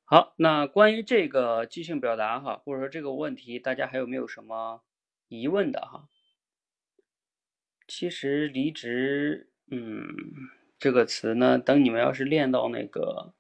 [0.07, 4.83] 好，那关于这个即兴表达哈，或者说这个问题，大家还有没有什么
[5.29, 6.09] 疑问的哈？
[7.89, 10.15] 其实离职，嗯，
[10.79, 13.33] 这个词呢，等你们要是练到那个，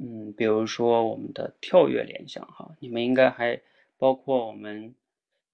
[0.00, 3.60] 嗯，比如说我们的跳跃联想哈，你们应该还
[3.98, 4.94] 包括我们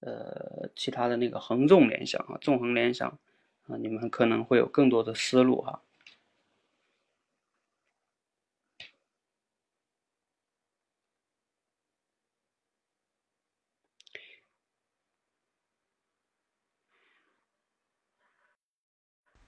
[0.03, 3.09] 呃其他的那个横纵联想啊，纵横联想
[3.67, 5.83] 啊，你们可能会有更多的思路哈。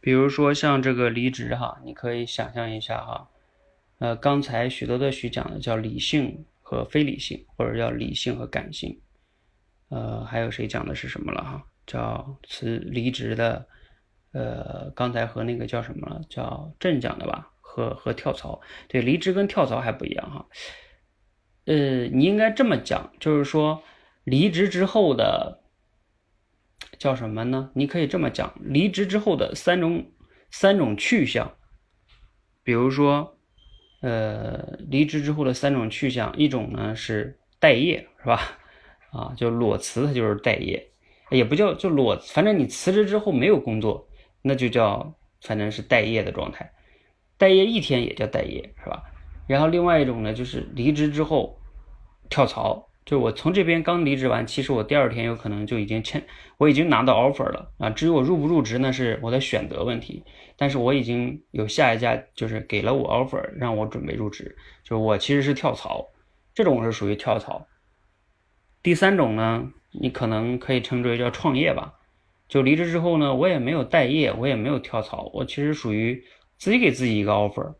[0.00, 3.30] 比如说像这个离职哈，你可以想象一下哈，
[3.98, 9.00] 呃，刚才许多的许讲的叫理性和非理性，或者叫理性和感性，
[9.94, 11.64] 呃，还有谁讲的是什么了哈？
[11.86, 13.66] 叫辞离职的，
[14.32, 16.20] 呃，刚才和那个叫什么了？
[16.28, 17.52] 叫朕讲的吧？
[17.60, 20.46] 和和跳槽，对，离职跟跳槽还不一样哈。
[21.66, 23.82] 呃，你应该这么讲，就是说
[24.24, 25.60] 离职之后的。
[26.96, 27.70] 叫什么呢？
[27.74, 30.12] 你可以这么讲，离职之后的三种
[30.50, 31.56] 三种去向，
[32.62, 33.36] 比如说，
[34.00, 38.40] 呃，离职之后的三种去向，一种呢是待业，是吧？
[39.14, 40.90] 啊，就裸辞，它就是待业，
[41.30, 44.08] 也不叫就裸，反正你辞职之后没有工作，
[44.42, 46.72] 那就叫反正是待业的状态，
[47.38, 49.04] 待业一天也叫待业，是吧？
[49.46, 51.58] 然后另外一种呢，就是离职之后
[52.28, 52.88] 跳槽。
[53.04, 56.24] 就我从这边刚离职完，其实我第二天有可能就已经签，
[56.56, 57.90] 我已经拿到 offer 了啊。
[57.90, 60.24] 至于我入不入职，那是我的选择问题。
[60.56, 64.56] 但是我已经有下一家就是给了我 offer，让我准备入职。
[64.82, 66.02] 就我其实是跳槽，
[66.54, 67.66] 这种是属于跳槽。
[68.84, 71.94] 第三种呢，你可能可以称之为叫创业吧。
[72.46, 76.22] 就离职之后呢，我也没有待业，我也没有跳槽，我其实属于
[76.58, 77.74] 自己给自己一个 offer。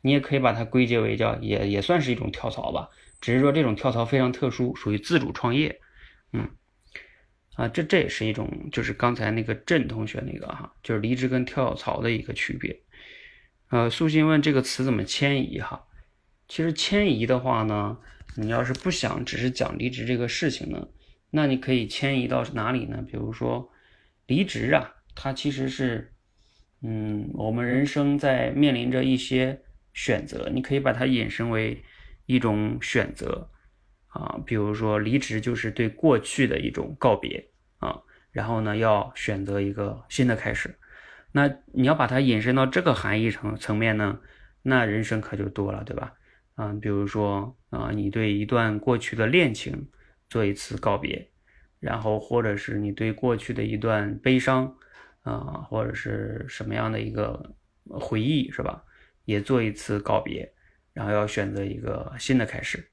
[0.00, 2.88] 你也可以把它归结为叫也也算是一种跳槽吧。
[3.20, 5.78] 只是说这种跳槽非常特殊，属于自主创业，
[6.32, 6.48] 嗯，
[7.56, 12.80] 啊，这这也是一种，就是刚才那个郑同学那个哈，就是离职跟跳槽的一个区别。
[13.68, 15.84] 呃，苏鑫问这个词怎么迁移哈？
[16.48, 17.98] 其实迁移的话呢，
[18.36, 20.88] 你要是不想只是讲离职这个事情呢，
[21.30, 23.04] 那你可以迁移到哪里呢？
[23.06, 23.70] 比如说
[24.26, 26.12] 离职啊，它其实是，
[26.82, 29.60] 嗯，我们人生在面临着一些
[29.92, 31.82] 选择，你可以把它引申为。
[32.26, 33.50] 一种选择
[34.06, 37.44] 啊，比如说离职就是对过去的一种告别
[37.78, 40.72] 啊，然后呢要选择一个新的开始。
[41.32, 44.20] 那你要把它引申到这个含义层层面呢，
[44.62, 46.12] 那人生可就多了，对吧？
[46.60, 49.88] 啊，比如说啊，你对一段过去的恋情
[50.28, 51.30] 做一次告别，
[51.78, 54.76] 然后或者是你对过去的一段悲伤
[55.22, 57.54] 啊，或者是什么样的一个
[57.84, 58.84] 回忆，是吧？
[59.24, 60.52] 也做一次告别。
[60.92, 62.84] 然后要选择一个新的开始，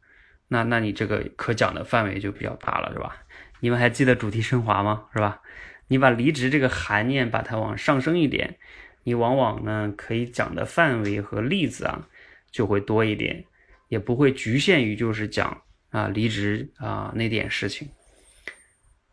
[0.47, 3.25] 那那你这个可讲的范围就比较大了，是吧？
[3.59, 5.07] 你们还记得主题升华吗？
[5.13, 5.41] 是吧？
[5.87, 8.59] 你把离职这个含念把它往上升一点，
[9.03, 12.07] 你往往呢可以讲的范围和例子啊
[12.51, 13.43] 就会多一点，
[13.87, 17.89] 也不会局限于就是讲啊离职啊那点事情。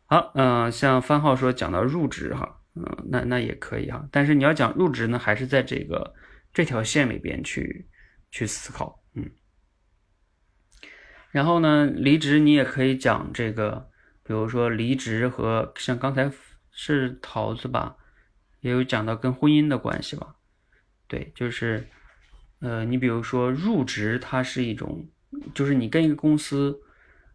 [0.06, 4.06] 好，嗯，像番号说讲到入职哈，嗯，那那也可以哈。
[4.12, 6.14] 但是你要讲入职呢，还是在这个
[6.52, 7.88] 这条线里边去
[8.30, 9.30] 去思考，嗯。
[11.30, 13.88] 然后呢，离职你也可以讲这个，
[14.22, 16.30] 比如说离职和像刚才
[16.70, 17.96] 是桃子吧，
[18.60, 20.36] 也有讲到跟婚姻的关系吧。
[21.08, 21.88] 对，就是
[22.60, 25.06] 呃，你比如说入职，它是一种，
[25.54, 26.80] 就是你跟一个公司。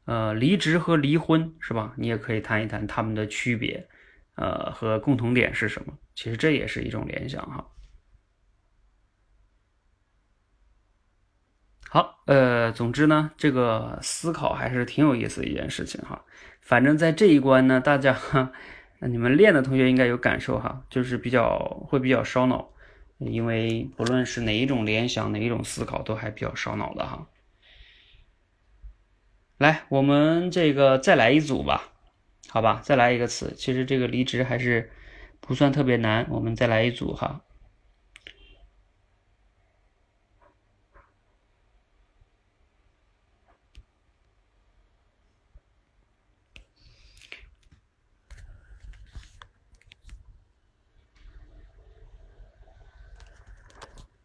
[0.06, 1.94] 呃，离职和离婚是吧？
[1.96, 3.88] 你也可以谈一谈他们的区别，
[4.34, 5.94] 呃，和共同点是什么？
[6.16, 7.64] 其实这也是一种联想哈。
[11.88, 16.20] 好，呃，总之呢，这个思考还是挺有意思的一件事情哈。
[16.60, 18.18] 反正在这一关呢，大家
[19.08, 22.68] 你们练的同学应该有感受哈，就是比较会比较烧脑，
[23.20, 27.28] 因为不论是哪一种联想，哪一种思考，都还比较烧脑的哈。
[29.58, 31.92] 来，我们这个再来一组吧，
[32.48, 33.54] 好吧，再来一个词。
[33.58, 34.90] 其实这个离职还是
[35.42, 37.42] 不算特别难，我们再来一组哈。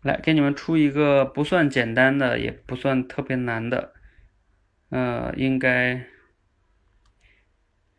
[0.05, 3.95] 来，给你们出一个不算简单的，也不算特别难的。
[4.91, 6.07] 呃，应该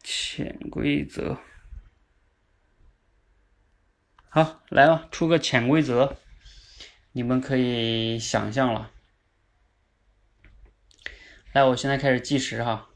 [0.04, 1.40] 潜规则。
[4.30, 6.16] 好，来吧，出个潜规则，
[7.14, 8.92] 你们可以想象了。
[11.54, 12.88] 来，我现在开始计时哈。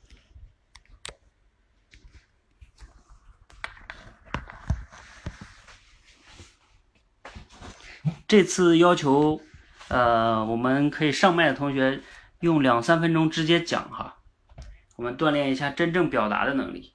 [8.30, 9.42] 这次要求，
[9.88, 12.02] 呃，我们可以上麦的同学。
[12.42, 14.16] 用两三分钟直接讲哈，
[14.96, 16.94] 我们锻炼一下真正表达的能力。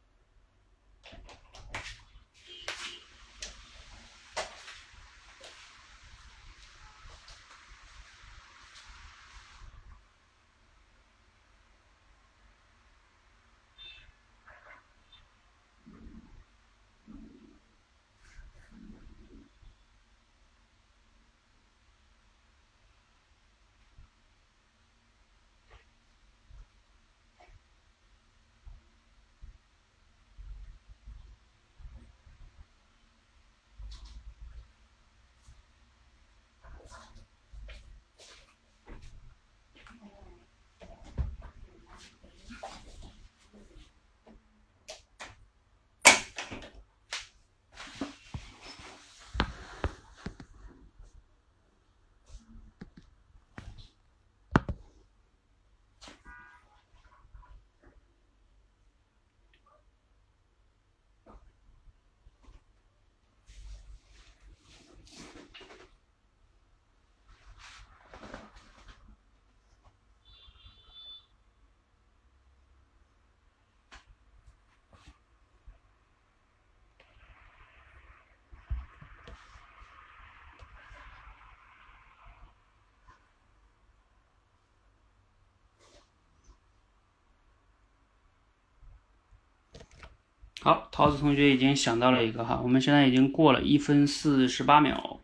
[90.64, 95.18] 好，桃子同学已经想到了一个哈，我们现在已经过了一分四十八秒，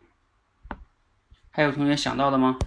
[1.49, 2.57] 还有同学想到的吗？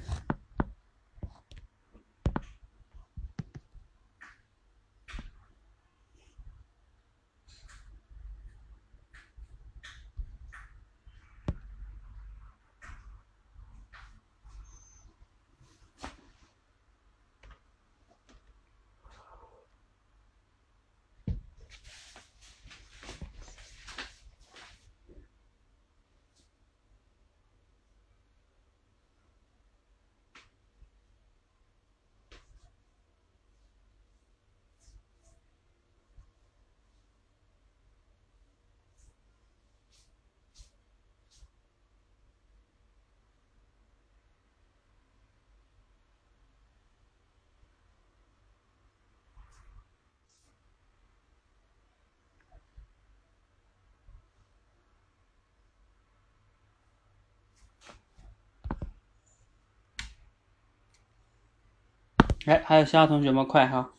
[62.46, 63.90] 哎，还有其他同学们，快哈！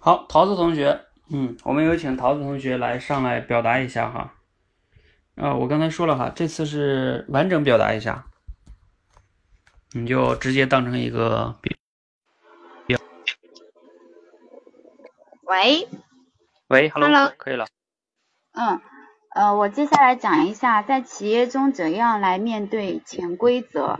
[0.00, 4.34] 好，桃子同学，嗯，我们有请桃子同学来上来表达一下哈。
[5.34, 8.26] 啊，我刚才说了哈，这次是完整表达一下，
[9.92, 11.76] 你就直接当成一个表。
[15.42, 15.88] 喂，
[16.68, 17.66] 喂，Hello，Hello 可以了。
[18.52, 18.80] 嗯，
[19.34, 23.98] 呃，我接下来讲一下在企业中怎样来面对潜规则。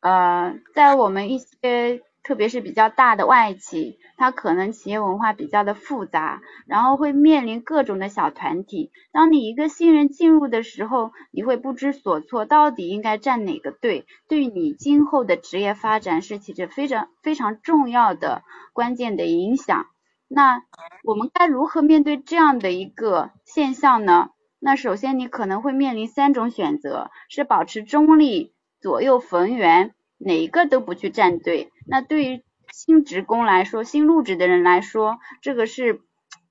[0.00, 8.92] 呃，在我们一些特别是比较大的外企，它可能企业文化比较的复杂，然后会面临各种的小团体。
[9.12, 14.06] 当你一个新人进入的时候，你会不知所措，到底应该站哪个队？
[14.28, 18.42] 对你今后的职业发展是起着非常非常重要的
[18.72, 19.86] 关键的影响。
[20.28, 20.62] 那
[21.02, 24.30] 我们该如何面对这样的一个现象呢？
[24.60, 31.72] 那首先你可能会面临三种选择：是保持中立、左右逢源，哪一个都不去站队。
[31.90, 36.00] 那对于新职工来说，新入职的人来说，这个是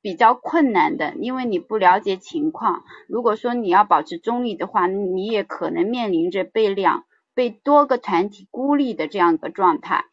[0.02, 2.84] 比较困难的，因为你不了解情况。
[3.08, 10.04] 如果说你要保持中立的话，你也可能面临着被两被多个团体孤立的这样一个状态。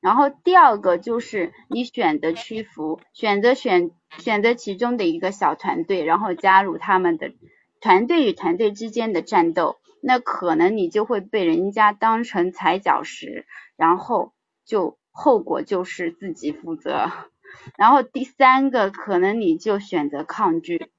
[0.00, 7.32] 然后第二个就是你选择屈服，选择选选择其中的一个小团队，然后加入他们的
[7.80, 14.32] 团队与团队之间的战斗，那可能你就会被人家当成踩脚石，然后
[14.66, 17.10] 就后果就是自己负责。
[17.78, 20.90] 然后第三个可能你就选择抗拒，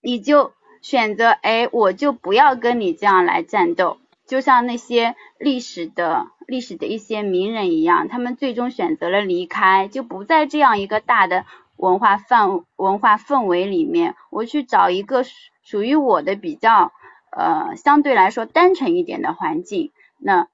[0.00, 3.98] 你就选择哎，我就不要跟你这样来战斗。
[4.24, 11.44] 就像那些历史的历史的一些名人一样，他们最终选择了离开，就不在这样一个大的
[11.76, 15.24] 文化范文化氛围里面，我去找一个
[15.62, 16.92] 属于我的比较
[17.36, 20.46] 呃相对来说单纯一点的环境，那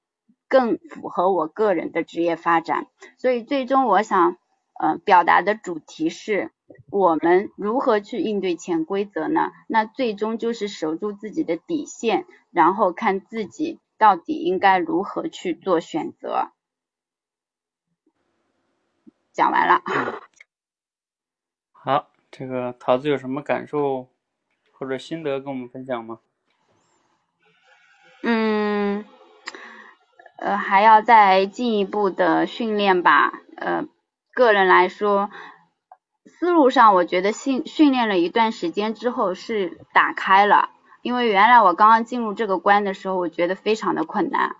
[0.49, 2.87] 更符合我个人的职业发展。
[3.17, 4.35] 所以最终我想
[4.77, 6.51] 呃表达的主题是。
[6.91, 9.51] 我们如何去应对潜规则呢？
[9.65, 16.51] 那最终就是守住自己的底线，然后看自己到底应该如何去做选择。
[19.33, 19.81] 讲完了。
[21.73, 24.07] 好，这个桃子有什么感受
[24.71, 26.19] 或者心得跟我们分享吗？
[28.21, 29.03] 嗯，
[30.49, 33.33] 呃，还要再进一步的训练吧。
[33.55, 33.85] 呃，
[34.33, 35.29] 个人来说。
[36.25, 40.69] 思路上，我觉得训训练了一段时间之后是打开了，
[41.03, 44.55] 因为原来我刚刚进入这个关的时候，我觉得非常的困难，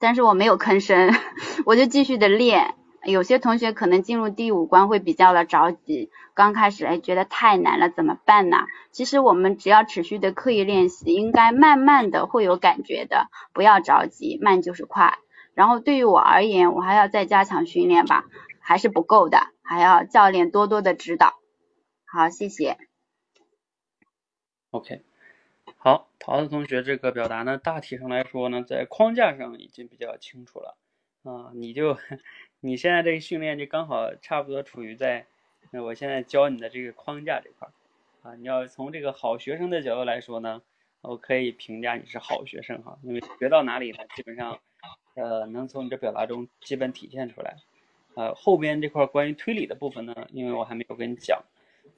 [0.00, 1.14] 但是我没有吭声，
[1.64, 2.74] 我就继续的练。
[3.04, 8.64] 有些同学可能进入第五关会比较的着急，刚开始哎觉得太难了，怎么办呢？
[8.90, 15.18] 其实我们只要持续的刻意练习，应该慢慢的会有感觉的，不要着急，慢就是快。
[15.58, 18.24] 然后对于我而言，我还要再加强训练吧。
[18.60, 21.40] 还是不够的，还要教练多多的指导。
[22.04, 22.76] 好，谢谢。
[24.70, 25.02] OK，
[25.78, 30.76] 好，桃子同学这个表达呢，大体上来说呢，在框架上已经比较清楚了
[31.24, 31.50] 啊。
[31.54, 31.98] 你就
[32.60, 35.26] 你现在这个训练就刚好差不多处于在，
[35.72, 37.72] 那我现在教你的这个框架这块儿
[38.22, 38.36] 啊。
[38.36, 40.62] 你要从这个好学生的角度来说呢，
[41.00, 44.60] 我可以评价你是好学生哈，因为学到哪里呢，基本上
[45.14, 47.56] 呃能从你这表达中基本体现出来。
[48.14, 51.40] 呃，后边这块关于推理的部分呢，因为我还没有跟你讲，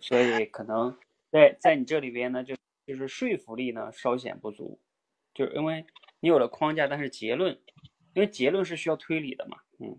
[0.00, 0.98] 所以可能
[1.30, 2.54] 在在你这里边呢，就
[2.86, 4.78] 就是说服力呢稍显不足，
[5.32, 5.86] 就是因为
[6.20, 7.58] 你有了框架，但是结论，
[8.12, 9.98] 因为结论是需要推理的嘛，嗯，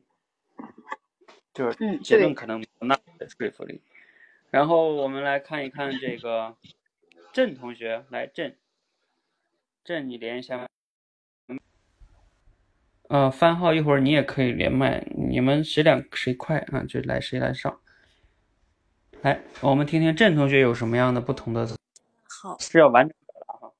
[1.56, 3.82] 就是结论可能没有那么的说服力。
[4.52, 6.56] 然后我们来看一看这个
[7.34, 8.56] 郑同学，来郑，
[9.84, 10.70] 郑你连一下。
[13.12, 17.82] 呃，番号一会儿你也可以连麦，你们谁两谁快啊，就来谁来上。
[19.22, 21.68] 来，我们听听郑同学有什么样的不同的。
[22.42, 23.74] 好，是要完整表达哈。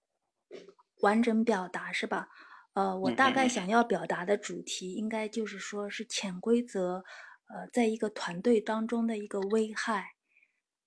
[1.00, 2.28] 完整表达是吧？
[2.74, 7.06] 呃，我大概想要表达的主题应该就是说是潜规则，
[7.48, 10.16] 呃，在一个团队当中的一个危害。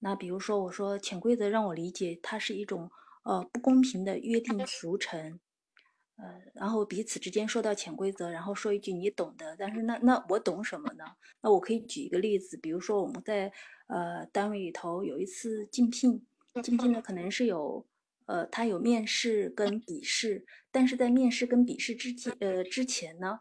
[0.01, 2.91] 那比如说，我说潜规则让我理解它是一种
[3.23, 5.41] 呃不公平的约定俗成。
[6.17, 11.05] 呃，然后彼此之间说到潜规则，然后说一句你懂的，但是那那我懂什么呢？
[11.43, 13.53] 那我可以举一个例子，比如说我们在
[13.89, 16.25] 呃单位里头有一次竞聘，
[16.63, 17.85] 竞聘呢可能是有
[18.27, 23.41] 呃他有面试跟笔试，但是在面试跟笔试之前呃之前呢，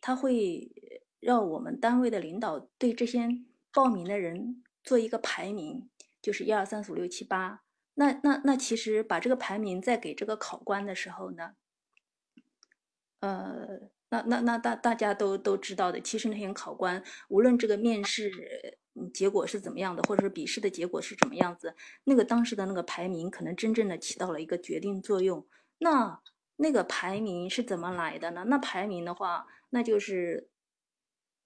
[0.00, 0.70] 他会
[1.18, 3.28] 让我们单位的领导对这些
[3.72, 5.90] 报名的人做一个排名，
[6.22, 7.62] 就是一二三四五六七八。
[7.94, 11.56] 那那那其实把这个排名再给这个考官的时候呢？
[13.22, 13.66] 呃，
[14.10, 18.30] 那那那大大家都都知道的，其实那些考官无论这个面试
[18.94, 25.46] 嗯结果是怎么样的，或者是笔试的结果是怎么样子，那个当时的那个排名可能真正的起到了一个决定作用。
[25.78, 26.20] 那
[26.56, 28.44] 那个排名是怎么来的呢？
[28.48, 30.48] 那排名的话，那就是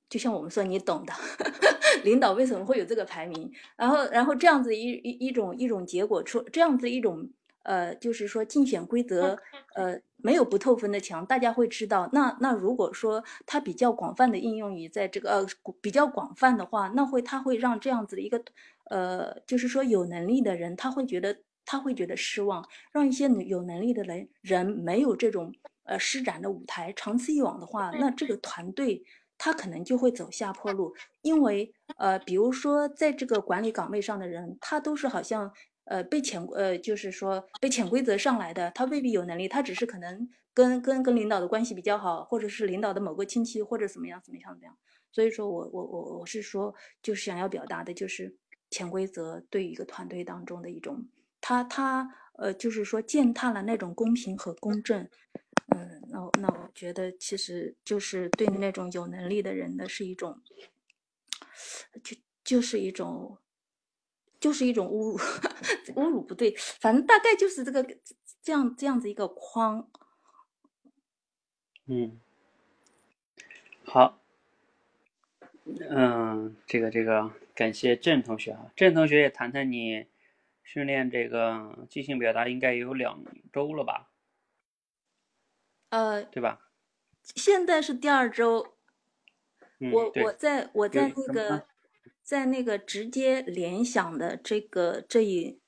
[0.08, 1.12] 就像我们说，你懂的，
[2.04, 3.52] 领导为什么会有这个排名？
[3.76, 7.30] 然后，然后这样子一一一种一种结果出，这样子一种
[7.64, 9.38] 呃，就是说竞选规则
[9.74, 12.08] 呃没有不透风的墙，大家会知道。
[12.12, 15.46] 那那如果说它比较广泛的应用于在这个呃
[15.80, 18.42] 比较广泛的话，那会它会让这样子的一个
[18.90, 21.38] 呃，就是说有能力的人，他会觉得。
[21.68, 25.52] 他会觉得失望，让一些有能力的人人没有这种
[25.82, 26.92] 呃施展的舞台。
[26.92, 29.02] 长此以往的话，那这个团队
[29.36, 35.52] 他可能就会走下坡路，因为呃，比如说在这个管理岗位上的人，他都是好像
[35.86, 44.76] 呃被潜呃就是说被潜规则上来的，他未必有能力，他只是可能跟跟跟领导的关系比较好，或者是领导的某个亲戚或者怎么样怎么样怎么样。
[45.10, 48.36] 所以说我我我我是说，就是想要表达的就是
[48.70, 51.06] 潜规则对于一个团队当中的一种。
[51.40, 55.08] 他他呃，就是说践踏了那种公平和公正，
[55.74, 60.42] 嗯，那那我觉得其实就是对那种有能力的人的是一种，
[62.02, 63.38] 就就是一种，
[64.46, 65.18] 就是一种侮辱，
[66.00, 67.84] 侮辱不对，反正大概就是这个
[68.40, 69.90] 这样这样子一个框。
[71.86, 72.20] 嗯，
[73.84, 74.20] 好，
[75.90, 80.06] 嗯，这个这个感谢郑同学啊，郑同学也谈谈你。
[80.62, 83.22] 训练这个即兴表达应该也有两
[83.52, 84.10] 周了吧？
[85.90, 86.70] 呃，对吧？
[87.22, 88.76] 现在是第二周。
[89.92, 91.66] 我我在我在那个
[92.26, 95.58] 在那个直接联想的这个这一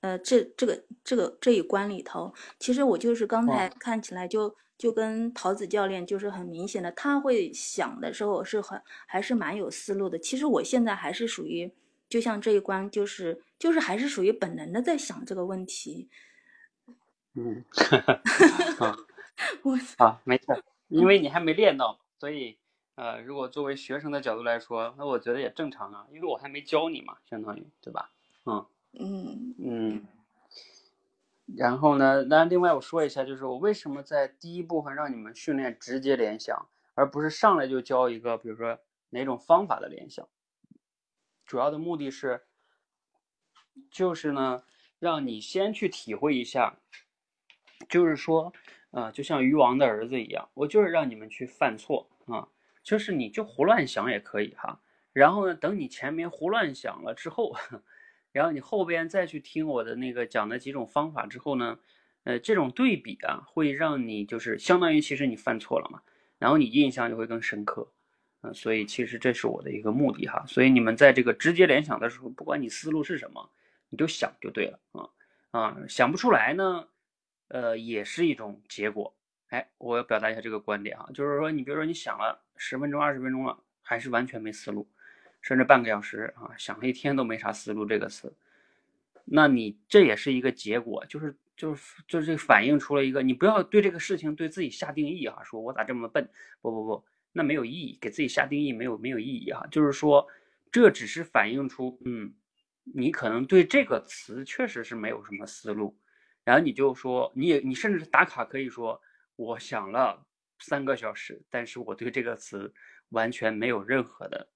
[0.00, 10.18] 呃这这个这个这一关里头，其实我就是刚才看起来就就跟桃子教练就是很明显的，他会想的时候是很还是蛮有思路的。
[10.18, 11.72] 其实我现在还是属于。
[12.08, 16.10] 就像这一关，就是就是还是属于本能的在想这个问题。
[17.32, 17.64] 嗯，
[18.78, 18.94] 啊，
[19.62, 20.54] 我啊，没错，
[20.88, 22.58] 因为你还没练到，所以
[22.94, 28.10] 呃，如果作为学生的角度来说，那我觉得也正常啊，因为我还没教你嘛，相当于对吧？
[28.44, 30.06] 嗯嗯嗯。
[31.56, 38.78] 然后呢，那另外我说一下，就是我为什么在第一部分让你们训练直接联想，而不是上来就教一个，比如说
[39.10, 40.26] 哪种方法的联想。
[41.44, 42.42] 主要的目的是，
[43.90, 44.64] 就是呢，
[44.98, 46.76] 让你先去体会一下，
[47.88, 48.52] 就是说，
[48.92, 52.48] 呃，就像鱼王的儿子一样，我就是让你们去犯错啊，
[52.82, 54.80] 就是你就胡乱想也可以哈。
[55.12, 57.54] 然后呢，等你前面胡乱想了之后，
[58.32, 61.78] 然后你后边再去听我的那个讲的几种方法之后呢，
[62.24, 66.00] 呃，这种对比啊，会让你就是相当于其实你犯错了嘛，
[66.38, 67.92] 然后你印象就会更深刻。
[68.40, 70.44] 嗯，所以其实这是我的一个目的哈。
[70.46, 73.50] 所以你们在这个直接联想的时候，不管你思路是什么，
[73.88, 75.08] 你就想就对了啊
[75.52, 76.88] 啊，想不出来呢，
[77.48, 79.14] 呃，也是一种结果。
[79.48, 84.88] 哎，我要表达一下这个观点哈，就是说你比如说你想了十分钟、二十分钟了，还是完全没思路，
[85.40, 88.32] 甚至半个小时啊，想了一天都没啥思路这个词，
[89.24, 96.28] 那你这也是一个结果，就是就是就是反映出了一个，你不要对这个事情对自己下定义哈，说我咋这么笨？
[96.60, 97.04] 不不不。
[97.32, 100.24] 那没有意义，给自己下定义没有没有意义哈，就是说，
[100.70, 102.32] 这只是反映出，嗯，
[102.84, 105.98] 你可能对这个词确实是没有什么思路，
[106.44, 109.00] 然后你就说，你也你甚至打卡可以说，
[109.36, 110.24] 我想了
[110.62, 112.72] 三个小时，但是我对这个词
[113.10, 114.48] 完全没有任何的，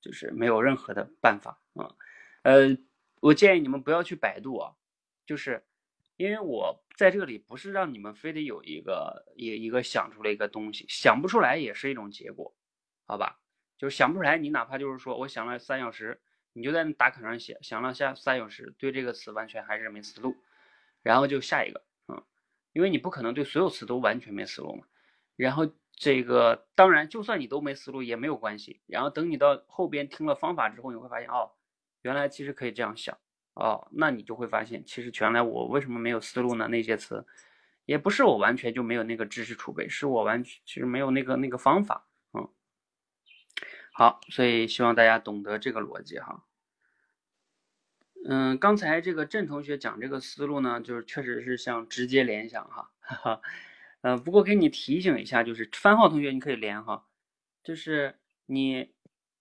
[0.00, 1.94] 就是没有任何的办法啊，
[2.42, 2.76] 呃，
[3.20, 4.74] 我建议你们不要去百度啊，
[5.24, 5.64] 就是。
[6.16, 12.54] 因为我在这里不是让你们非得有一个一一个想出来一个东西，想不出来也是一种结果，
[13.04, 13.40] 好吧？
[13.76, 20.36] 就是想不出来，你哪怕就是说我想了三小时，你就在那打卡上写，想了下三小时，对这个词完全还是没思路，
[21.02, 22.22] 然后就下一个，嗯，
[22.72, 24.86] 因为你不可能对所有词都完全没思路嘛。
[25.36, 31.52] 然后这个当然，就算你都没思路也没有关系，然后等你到后边听了方法之后，你会发现哦，
[32.02, 33.16] 原来其实可以这样想。
[33.54, 36.66] 哦，那你就会发现，其实原来我为什么没有思路呢？
[36.66, 37.24] 那些词，
[37.84, 42.08] 也不是我完全就没有那个知识储备，是我完全其实没有那个那个方法。
[42.32, 42.48] 嗯，
[43.92, 46.44] 好，所以希望大家懂得这个逻辑哈。
[48.26, 52.90] 嗯，刚才这个郑同学讲这个思路呢，就是确实是像直接联想哈。
[52.98, 53.40] 哈哈，
[54.04, 57.06] 呃，不过给你提醒一下，就是番号同学你可以连哈，
[57.62, 58.90] 就是你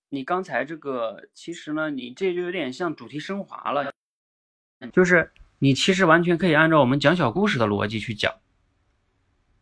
[0.08, 3.92] 你刚才这个其实呢，你这就有点像主题升华了。
[4.94, 8.34] 就是你其实完全可以按照我们讲小故事的逻辑去讲，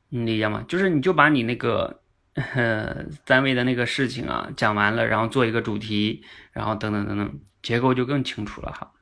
[0.09, 0.63] 你理解吗？
[0.67, 2.03] 就是你就把你那个
[2.35, 8.93] 呃单位的那个事情啊讲完了，然后做一个主题，然后等等等等，结构就更清楚了哈。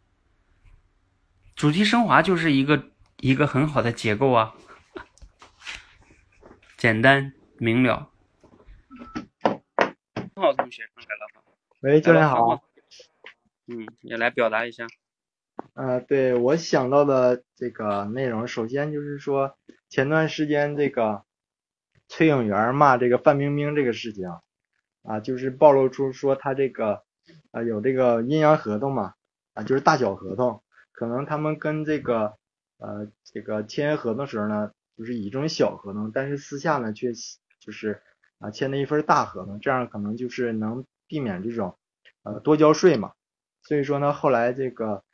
[1.57, 4.55] 主题升华就是一个一个很好的结构啊，
[6.79, 8.09] 简单明了。
[10.33, 11.43] 好同学上来了哈，
[11.81, 12.63] 喂，教练好。
[13.67, 14.87] 嗯，也来表达一下。
[15.73, 19.57] 呃，对我想到的这个内容，首先就是说
[19.89, 21.25] 前段时间这个
[22.07, 24.29] 崔永元骂这个范冰冰这个事情
[25.03, 27.03] 啊，就是暴露出说他这个
[27.51, 29.15] 啊有这个阴阳合同嘛，
[29.53, 30.63] 啊就是大小合同，
[30.93, 32.37] 可能他们跟这个
[32.77, 37.13] 呃这个签约合同时候呢，就是以这种小合同，但是私下呢却
[37.61, 38.01] 就是
[38.39, 41.77] 啊签了一份大合同，这样可能就是能避免这种
[42.23, 43.13] 呃多交税嘛。
[43.63, 45.05] 所以说呢，后来这个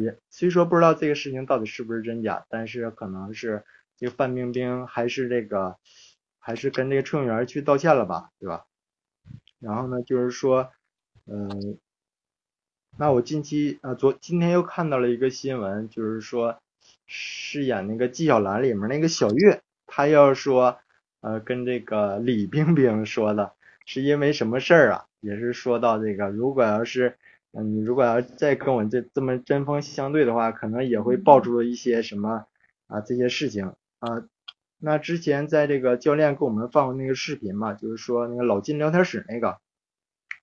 [0.00, 3.66] 也虽说不知道这个事情到底是不是真假，但是可能是
[3.98, 5.76] 这个范冰冰还是这个
[6.38, 8.64] 还是跟这个乘务员去道歉了吧，对吧？
[9.60, 10.72] 然后呢，就是说，
[11.26, 11.78] 嗯，
[12.96, 16.62] 那我近期啊昨今天又看到了一个新闻，就是说
[17.06, 20.78] 饰演那个纪晓岚里面那个小月，她要说
[21.20, 23.52] 呃跟这个李冰冰说的
[23.86, 25.06] 是因为什么事儿啊？
[25.20, 27.16] 也是说到这个如果要是。
[27.56, 32.46] 嗯，你如果要再跟我这这么针锋相对的话，可能也会爆出一些什么
[32.88, 34.24] 啊这些事情啊。
[34.80, 39.58] 那之前在这个教练给我们放过那个视频嘛，就是说那个老金聊天室那个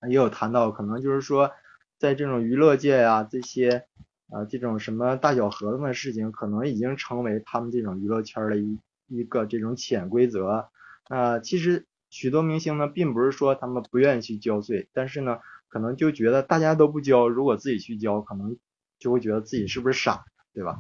[0.08, 1.52] 也有谈到，可能就是说
[2.00, 3.84] 在这种娱乐界呀这些
[4.32, 10.70] 啊这种什么大小合同的事情，可能已经成为他们这种娱乐圈的一一个这种潜规则
[11.10, 11.40] 啊。
[11.40, 15.38] 其实许多明星呢，并不是说他们不愿意去交税，但是呢。
[15.74, 18.58] 可能就觉得大家都不交，如果自己去交，可能
[19.00, 20.78] 就会觉得自己是不是傻，对吧？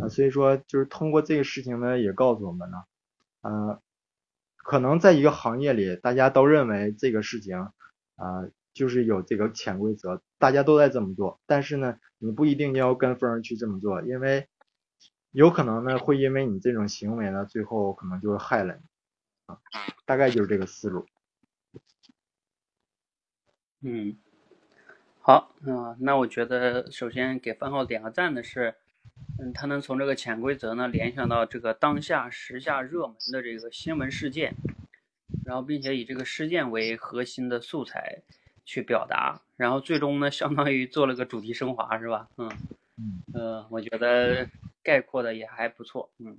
[0.00, 2.78] 啊，所以说就是通过这个事情呢，也告诉我们呢，
[3.42, 3.82] 呃，
[4.56, 14.46] 可能在一个行业里，大家都认为这个事情啊，就是有这个潜规则，大家都在这么做，但是呢，你不一定要跟风去这么做，因为
[15.30, 19.54] 有可能呢，会因为你这种行为呢，最后可能就会害了你，
[20.04, 21.06] 大概就是这个思路。
[23.80, 24.14] 嗯，
[25.20, 28.74] 好，嗯，那我觉得首先给番号点个赞的是，
[29.38, 34.54] 嗯，他能从这个潜规则呢联想到这个当下时下热门的这个新闻事件，
[35.46, 38.22] 然后并且以这个事件为核心的素材
[38.66, 42.28] 去表达，然后最终呢相当于做了个主题升华，是吧？
[42.36, 42.50] 嗯
[42.98, 44.46] 嗯，呃，我觉得
[44.82, 46.36] 概括的也还不错，嗯，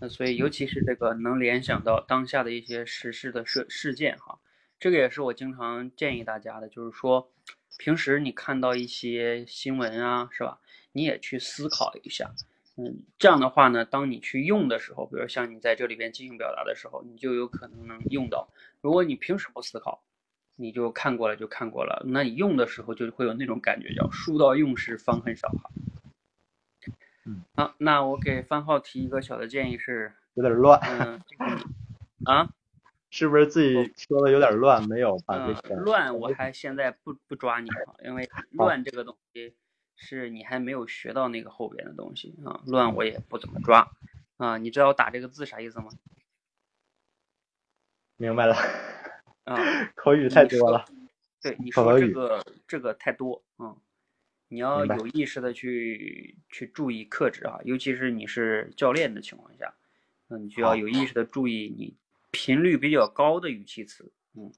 [0.00, 4.38] 那所以尤其是这个能联想到当下的一些时事的事事件哈。
[4.78, 7.30] 这个也是我经常建议大家的，就是说，
[7.78, 10.60] 平时你看到一些新闻啊，是吧？
[10.92, 12.30] 你也去思考一下，
[12.76, 18.48] 嗯，这样的话呢，当你去用的时候，比如像你在这里边进行表达的时候，你就有可能能用到。
[18.82, 20.02] 如果你平时不思考，
[20.56, 25.70] 你就看过了就看过了，那你用的时候就会有那种感觉，叫书到用时方恨少哈。
[27.24, 31.22] 嗯，好，那我给番号提一个小的建议是，有点乱，嗯，
[32.26, 32.48] 啊。
[33.08, 34.86] 是不是自己说的有点乱？
[34.88, 39.54] 没有把这个乱，我还现在不不抓你啊，因为乱这个东西
[39.94, 42.60] 是你还没有学到那个后边的东西啊。
[42.66, 43.88] 乱我也不怎么抓
[44.36, 44.58] 啊。
[44.58, 45.86] 你知道我打这个字啥意思吗？
[48.16, 48.56] 明白了
[49.46, 49.56] 啊，
[49.96, 50.84] 口语太多了。
[51.40, 53.74] 对，你说这个这个太多嗯，
[54.48, 59.74] 你要有意识的去去注意克制啊，尤其是你是教练的情况下，
[60.28, 61.96] 那你就要有意识的注意你。
[62.32, 64.52] 频率比较高的语气词，嗯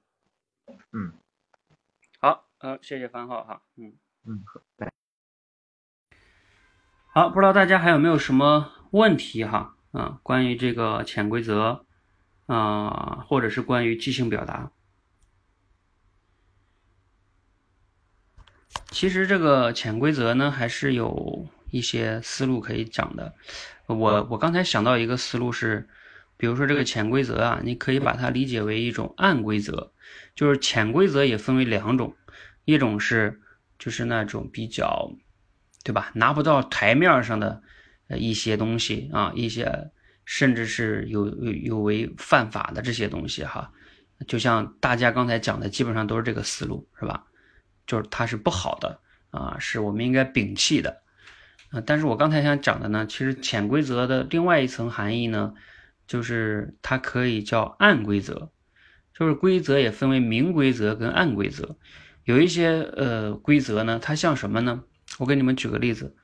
[0.91, 1.13] 嗯，
[2.19, 3.93] 好，呃，谢谢番号哈，嗯
[4.25, 4.43] 嗯，
[7.13, 11.87] 好，不知道大家还有没有什么问题哈，啊，关于这个潜规则
[12.47, 14.73] 啊，或者是关于即兴表达，
[18.91, 23.35] 其实这个潜规则呢，还是有一些思路可以讲的，
[23.87, 25.89] 我我刚才想到一个思路是。
[26.41, 29.91] 比如说这个潜规则啊，你可以把它理解为一种暗规则，
[30.37, 32.15] 就是潜规则也分为两种，
[32.65, 33.41] 一种是
[33.77, 35.11] 就是那种比较，
[35.83, 36.13] 对吧？
[36.15, 37.61] 拿不到台面上的
[38.07, 39.91] 呃一些东西啊，一些
[40.25, 43.73] 甚至是有有有违犯法的这些东西哈，
[44.29, 47.25] 就像大家刚才讲的，基本上都是这个思路，是吧？
[47.89, 51.03] 就是它是不好的啊，是我们应该摒弃的
[51.71, 51.83] 啊。
[51.85, 55.55] 但是我刚才想讲的呢，其实潜规则的另外一层含义呢。
[56.09, 58.51] 就是它可以叫暗规则，
[59.13, 61.77] 就是规则也分为明规则跟暗规则。
[62.25, 64.85] 有一些呃规则呢，它像什么呢？
[65.19, 66.17] 我给你们举个例子，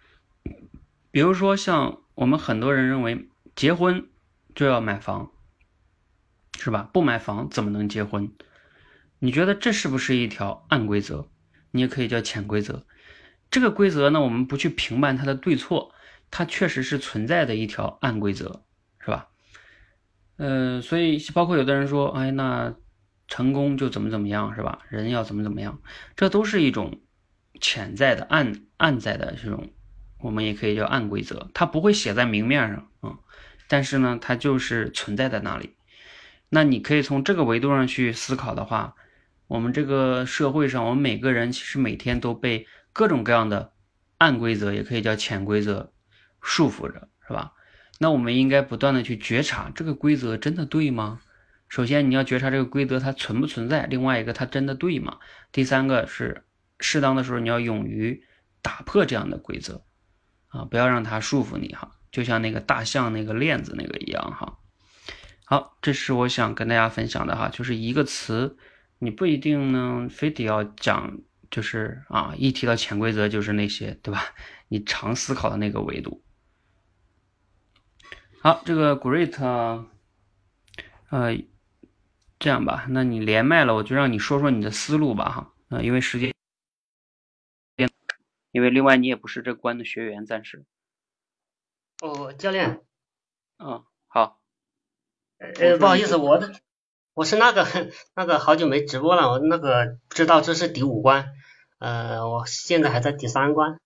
[1.10, 4.08] 比如说像我们很多人认为结婚
[4.54, 5.32] 就要买房，
[6.58, 6.88] 是吧？
[6.90, 8.32] 不买房怎么能结婚？
[9.18, 11.28] 你觉得这是不是一条暗规则？
[11.74, 12.86] 你也可以叫潜规则。
[13.50, 15.92] 这个规则呢，我们不去评判它的对错，
[16.30, 18.62] 它确实是存在的一条暗规则，
[19.00, 19.28] 是吧？
[20.36, 22.72] 嗯，所以包括有的人说，哎，那
[23.26, 24.78] 成功就怎么怎么样，是吧？
[24.88, 25.80] 人要怎么怎么样，
[26.14, 27.00] 这都是一种
[27.60, 29.72] 潜在的暗暗在的这种，
[30.20, 33.18] 我们也可以叫暗规则，它不会写在明面上啊，
[33.66, 35.74] 但是呢，它就是存在在那里。
[36.48, 38.94] 那你可以从这个维度上去思考的话，
[39.46, 43.72] 我们这个社会上，我们每个人其实每天都被各种各样的
[44.18, 45.92] 暗规则，也可以叫潜规则
[46.40, 47.52] 束缚着，是吧？
[47.98, 51.20] 那我们应该不断的去觉察这个规则真的对吗？
[51.68, 55.18] 首先你要觉察这个规则它存不存在，另外一个它真的对吗？
[55.52, 56.44] 第三个是
[56.80, 58.24] 适当的时候你要勇于
[58.62, 59.84] 打破这样的规则
[60.48, 64.58] 啊，不要让它束缚你哈，就像那个大象那个链子那个一样哈。
[65.44, 68.56] 好，这是我想跟大家分享的哈，就是一个词，
[68.98, 71.18] 你不一定呢非得要讲，
[71.50, 74.34] 就是啊一提到潜规则就是那些对吧？
[74.68, 76.22] 你常思考的那个维度。
[78.40, 79.34] 好，这个 great，
[81.08, 81.38] 呃，
[82.38, 86.34] 这样吧，那你连麦了，我就让你说说你的思路吧，哈，呃，因为时间，
[88.52, 90.64] 因为另外你也不是这关的学员，暂时。
[92.02, 92.82] 哦，教练。
[93.58, 94.40] 嗯，好。
[95.38, 96.52] 呃，不好意思，我的
[97.14, 97.64] 我是那个
[98.14, 101.32] 那个好久没直播了，我那个不知道这是第五关，
[101.78, 103.78] 呃，我现在还在第三关。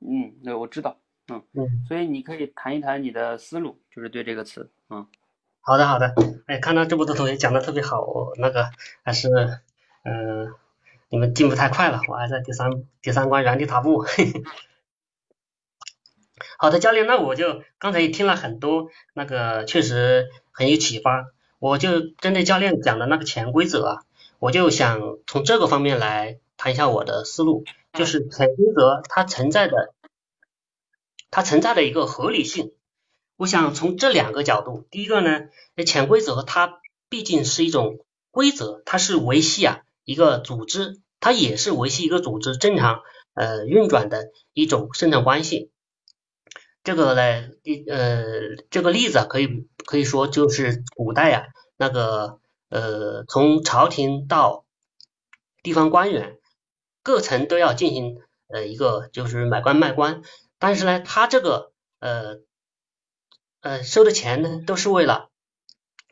[0.00, 0.98] 嗯，对，我知道。
[1.30, 5.06] 嗯嗯，所以你可以谈一谈你的思路，就是对这个词，嗯，
[5.60, 6.14] 好的好的，
[6.46, 8.70] 哎，看到这么多同学讲的特别好，我那个
[9.02, 9.28] 还是，
[10.04, 10.54] 嗯，
[11.10, 12.70] 你们进步太快了，我还在第三
[13.02, 14.06] 第三关原地踏步，
[16.58, 21.26] 好的教练，那我就刚才也听了很多，那个确实很有启发，
[21.58, 24.02] 我就针对教练讲的那个潜规则啊，
[24.38, 29.94] 我就想从这个方面来谈一下我的思路，就是潜规则它存在的。
[31.30, 32.72] 它存在的一个合理性，
[33.36, 35.50] 我想从这两个角度，第一个呢，
[35.84, 36.80] 潜规则它
[37.10, 37.98] 毕竟是一种
[38.30, 43.02] 规则，它是维系啊一个组织，它也是维系一个组织正常
[43.34, 45.70] 呃运转的一种生产关系。
[46.82, 47.50] 这个呢，
[47.90, 51.46] 呃这个例子可以可以说就是古代啊
[51.78, 54.66] 那个呃从朝廷到
[55.62, 56.38] 地方官员
[57.02, 60.20] 各层都要进行呃一个就是买官卖官。
[60.58, 62.40] 但是呢，他这个呃
[63.62, 65.30] 呃收的钱呢，都是为了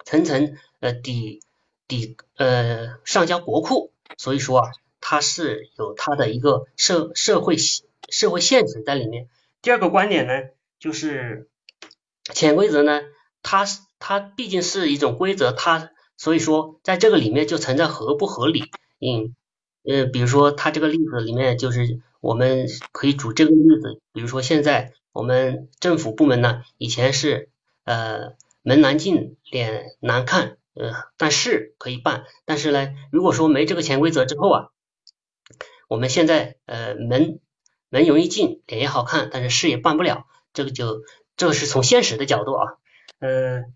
[0.06, 1.42] 层层呃抵
[1.86, 4.70] 抵呃上交国库，所以说啊，
[5.02, 9.28] 它是有它的一个社社会社会现实在里面。
[9.60, 10.32] 第二个观点呢，
[10.78, 11.50] 就是
[12.32, 13.02] 潜规则呢，
[13.46, 13.64] 它
[13.98, 18.64] 它毕竟是一种规则，它所以说在这个里面就存在合不合理。
[19.00, 19.34] 嗯
[19.84, 22.00] 呃，比如说他这个例子里面就是。
[22.22, 27.50] 我们可以举这个例子，比如说现在我们政府部门呢，以前是
[27.84, 28.32] 呃
[28.62, 34.68] 门难进，脸难看，呃但事可以办，但是呢，如果说没这个潜规则之后啊，
[35.86, 37.38] 我们现在呃门
[37.90, 41.02] 门容易进，脸也好看，但是事也办不了，这个就
[41.36, 42.72] 这个是从现实的角度啊，
[43.18, 43.74] 嗯，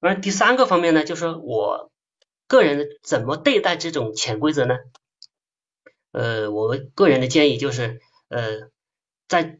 [0.00, 1.90] 而第三个方面呢，就是我
[2.46, 4.76] 个人怎么对待这种潜规则呢？
[6.12, 8.70] 呃，我个人的建议就是，呃，
[9.28, 9.58] 在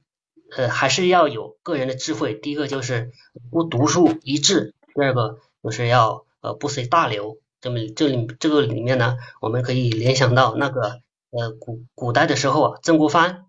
[0.56, 2.34] 呃还是要有个人的智慧。
[2.34, 3.12] 第一个就是
[3.50, 7.38] 不独树一帜，第二个就是要呃不随大流。
[7.60, 11.00] 这么这里这个里面呢，我们可以联想到那个
[11.30, 13.46] 呃古古代的时候啊，曾国藩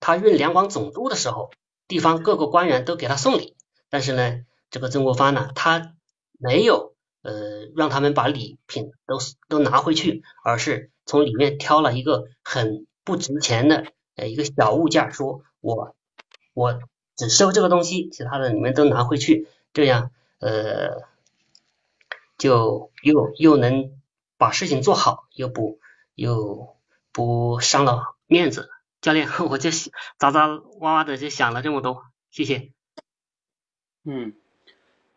[0.00, 1.50] 他任两广总督的时候，
[1.88, 3.56] 地方各个官员都给他送礼，
[3.88, 5.94] 但是呢，这个曾国藩呢，他
[6.38, 9.18] 没有呃让他们把礼品都
[9.48, 10.90] 都拿回去，而是。
[11.06, 15.96] 从里面挑了一个很不值钱的呃一个小物件，说我
[16.54, 16.78] 我
[17.16, 21.02] 只收这个东西，其他的你们都拿回去，这样呃
[22.38, 23.90] 就又又能
[24.36, 25.80] 把事情做好，又不
[26.14, 26.76] 又
[27.10, 28.70] 不伤了面子。
[29.00, 29.70] 教练， 我就
[30.16, 30.46] 杂杂
[30.78, 32.70] 哇哇的就想了这么多，谢谢。
[34.04, 34.34] 嗯，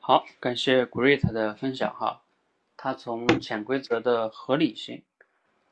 [0.05, 2.23] 好，感谢 Great 的分享哈，
[2.75, 5.01] 他从潜规则的合理性。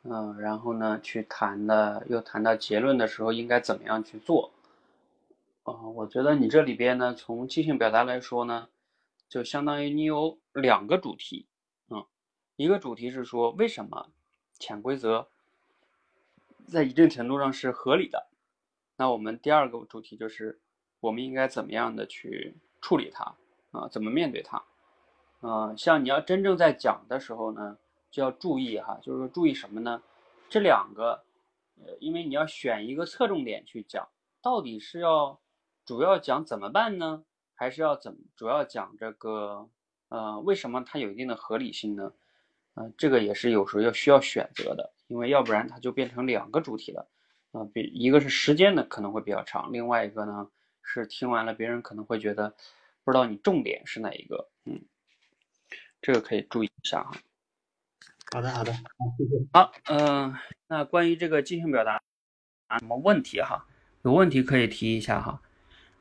[0.04, 4.54] 嗯，然后呢，去谈的又谈到结论的时候，应该怎么样去做？
[5.64, 8.70] 啊，我觉得你这里边呢，从即兴表达来说呢，
[9.28, 11.46] 就相当于你有两个主题，
[11.90, 12.06] 嗯，
[12.56, 14.12] 一个主题是说为什么
[14.58, 15.28] 潜规则
[16.66, 18.28] 在一定程度上是合理的，
[18.96, 20.62] 那我们第二个主题就是
[21.02, 23.36] 我们应该怎么样的去处理它
[23.72, 24.64] 啊，怎么面对它？
[25.42, 27.78] 嗯，像你要真正在讲的时候呢，
[28.12, 30.02] 就要注意哈，就是说注意什么呢？
[30.50, 31.24] 这两个，
[31.80, 34.08] 呃，因为你要选一个侧重点去讲，
[34.42, 35.40] 到底是要
[35.86, 37.24] 主要讲怎么办呢，
[37.56, 39.68] 还是要怎么主要讲这个，
[40.10, 42.14] 呃，为什么它有一定的合理性呢？
[42.76, 47.08] 嗯，这个也是有时候要需要选择的，因为要不然它就变成两个主题了，
[47.52, 50.50] 啊，比一个是时间呢可能会比较长，另外一个呢
[50.84, 52.54] 是听完了别人可能会觉得
[53.04, 54.82] 不知道你重点是哪一个，嗯。
[56.02, 57.12] 这个可以注意一下哈。
[58.32, 58.80] 好的，好的，好，
[59.18, 59.46] 谢谢。
[59.54, 60.36] 好，嗯，
[60.68, 62.02] 那关于这个即兴表达
[62.68, 63.68] 啊，什么问题哈？
[64.04, 65.40] 有问题可以提一下哈。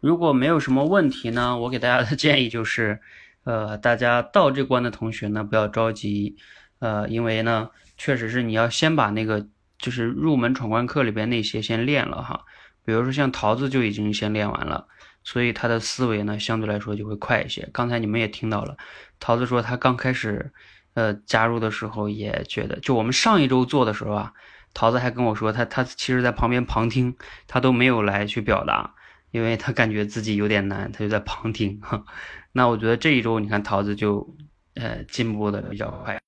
[0.01, 2.99] 如果没有什么问题呢，我给大家的建议就是，
[3.45, 6.39] 呃，大家到这关的同学呢，不要着急，
[6.79, 9.47] 呃，因为呢，确实是你要先把那个
[9.77, 12.47] 就是入门闯关课里边那些先练了哈。
[12.87, 14.89] 比如说像桃子就已经先练完了。
[15.31, 17.69] 所以他的思维呢，相对来说就会快一些。
[17.73, 18.77] 刚才你们也听到了，
[19.21, 20.53] 桃子说他刚开始，
[20.95, 24.33] 呃，加入的时候也觉得，就我们上一周做的时候啊，
[24.75, 27.17] 桃子还跟我说，他他其实在旁边旁听，
[27.47, 28.93] 他都没有来去表达，
[29.31, 31.79] 因为他感觉自己有点难，他就在旁听。
[31.81, 32.05] 哈，
[32.51, 34.35] 那我觉得这一周你看桃子就，
[34.75, 36.21] 呃，进步的比较快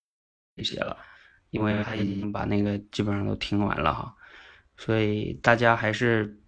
[0.54, 0.96] 一些了，
[1.50, 4.14] 因为他已经把那个基本上都听完了哈。
[4.76, 6.38] 所以大家还是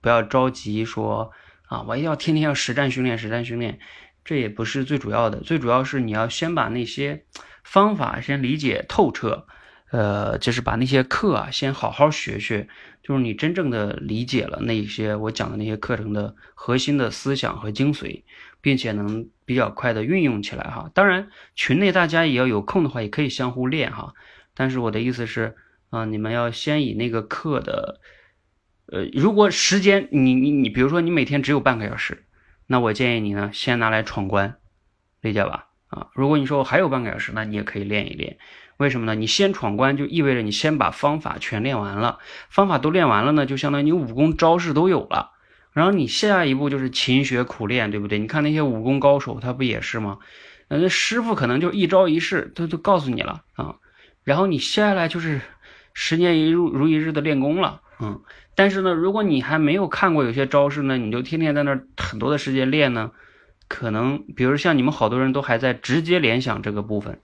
[0.00, 1.30] 不要着急说。
[1.70, 3.78] 啊，我一定要天天要实战训练，实战训练，
[4.24, 7.24] 这也不是最主要的，最主要是你要先把那些
[7.62, 9.46] 方法先理解透彻，
[9.92, 12.66] 呃，就是把那些课啊先好好学学，
[13.04, 18.24] 就是你真正的理解了那些我讲的那些课程的核心的思想和精髓，
[18.60, 20.90] 并且能比较快的运用起来哈。
[20.92, 24.12] 当然，群内大家也要有空的话，也可以相互练哈。
[24.54, 25.54] 但是我的意思是，
[25.90, 28.00] 啊，你们要先以那个课的。
[28.92, 32.24] 呃，如果时间你你你，比如说你每天只有半个小时，
[32.66, 34.56] 那我建议你呢，先拿来闯关，
[35.20, 35.66] 理解吧？
[35.88, 38.38] 啊，如果你说我还有半个小时，那你也可以练一练。
[38.78, 39.14] 为什么呢？
[39.14, 42.18] 你先闯关就意味着你先把方法全练完了，
[42.48, 45.32] 方法都练完了呢，就相当于你武功招式都有了。
[45.72, 48.18] 然后你下一步就是勤学苦练，对不对？
[48.18, 50.18] 你看那些武功高手，他不也是吗？
[50.68, 53.76] 那师傅可能就一招一式，他都告诉你了啊。
[54.24, 55.40] 然后你下来就是
[55.94, 58.22] 十年一如如一日的练功了，嗯。
[58.54, 63.12] 但是呢，如果你还没有看过有些招式呢，你就天天在那儿很多的时间练呢，
[63.68, 67.20] 可能比如像你们好多人都还在直接联想这个部分，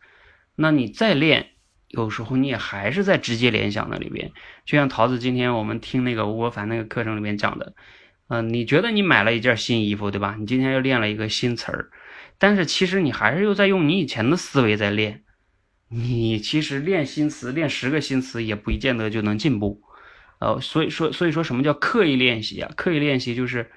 [0.55, 1.49] 那你再练，
[1.89, 4.33] 有时候你也还是在直接联想那里边。
[4.65, 7.75] 就像桃子今天我们听那个吴伯凡那个课程里面讲的，
[8.29, 10.37] 嗯，你觉得你买了一件新衣服，对吧？
[10.39, 11.91] 你今天又练了一个新词儿，
[12.39, 15.23] 但是其实你还是又在用你以前的思维在练，
[15.91, 19.83] 你其实练新词，练十个新词也不见得就能进步。
[20.39, 22.71] 呃，所以说，所以说什么叫刻意练习啊？
[22.77, 23.71] 刻意练习就是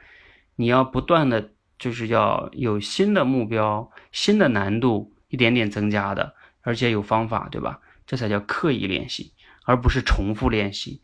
[0.56, 7.80] 你要不断的，就是要有新的目标、新的难度，一点点增加的，而且有方法，对吧？
[8.06, 9.34] 这才叫刻意练习，
[9.65, 11.02] 而不是重复练习。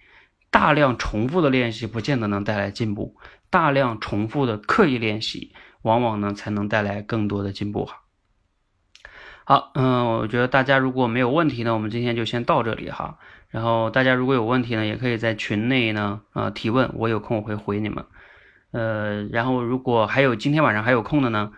[0.49, 3.17] 大量重复的练习不见得能带来进步，
[3.49, 8.01] 大量重复的刻意练习，往往呢才能带来更多的进步哈。
[9.43, 13.19] 好，嗯，我觉得大家如果没有问题呢，我们今天就先到这里哈。
[13.55, 18.03] 然后大家如果有问题呢，也可以在群内呢啊提问，我有空我会回你们。
[18.71, 21.53] 呃，然后如果还有今天晚上还有空的呢，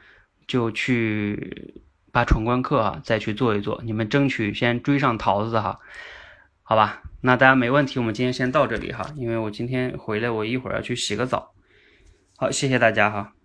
[0.45, 5.79] 就去把闯关课啊再去做一做，你们争取先追上桃子哈，
[6.61, 7.01] 好吧？
[7.21, 11.55] 那大家没问题，我们今天先到这里哈，因为我今天回来我一会儿要去洗个澡。
[12.37, 13.36] 好，谢谢大家哈。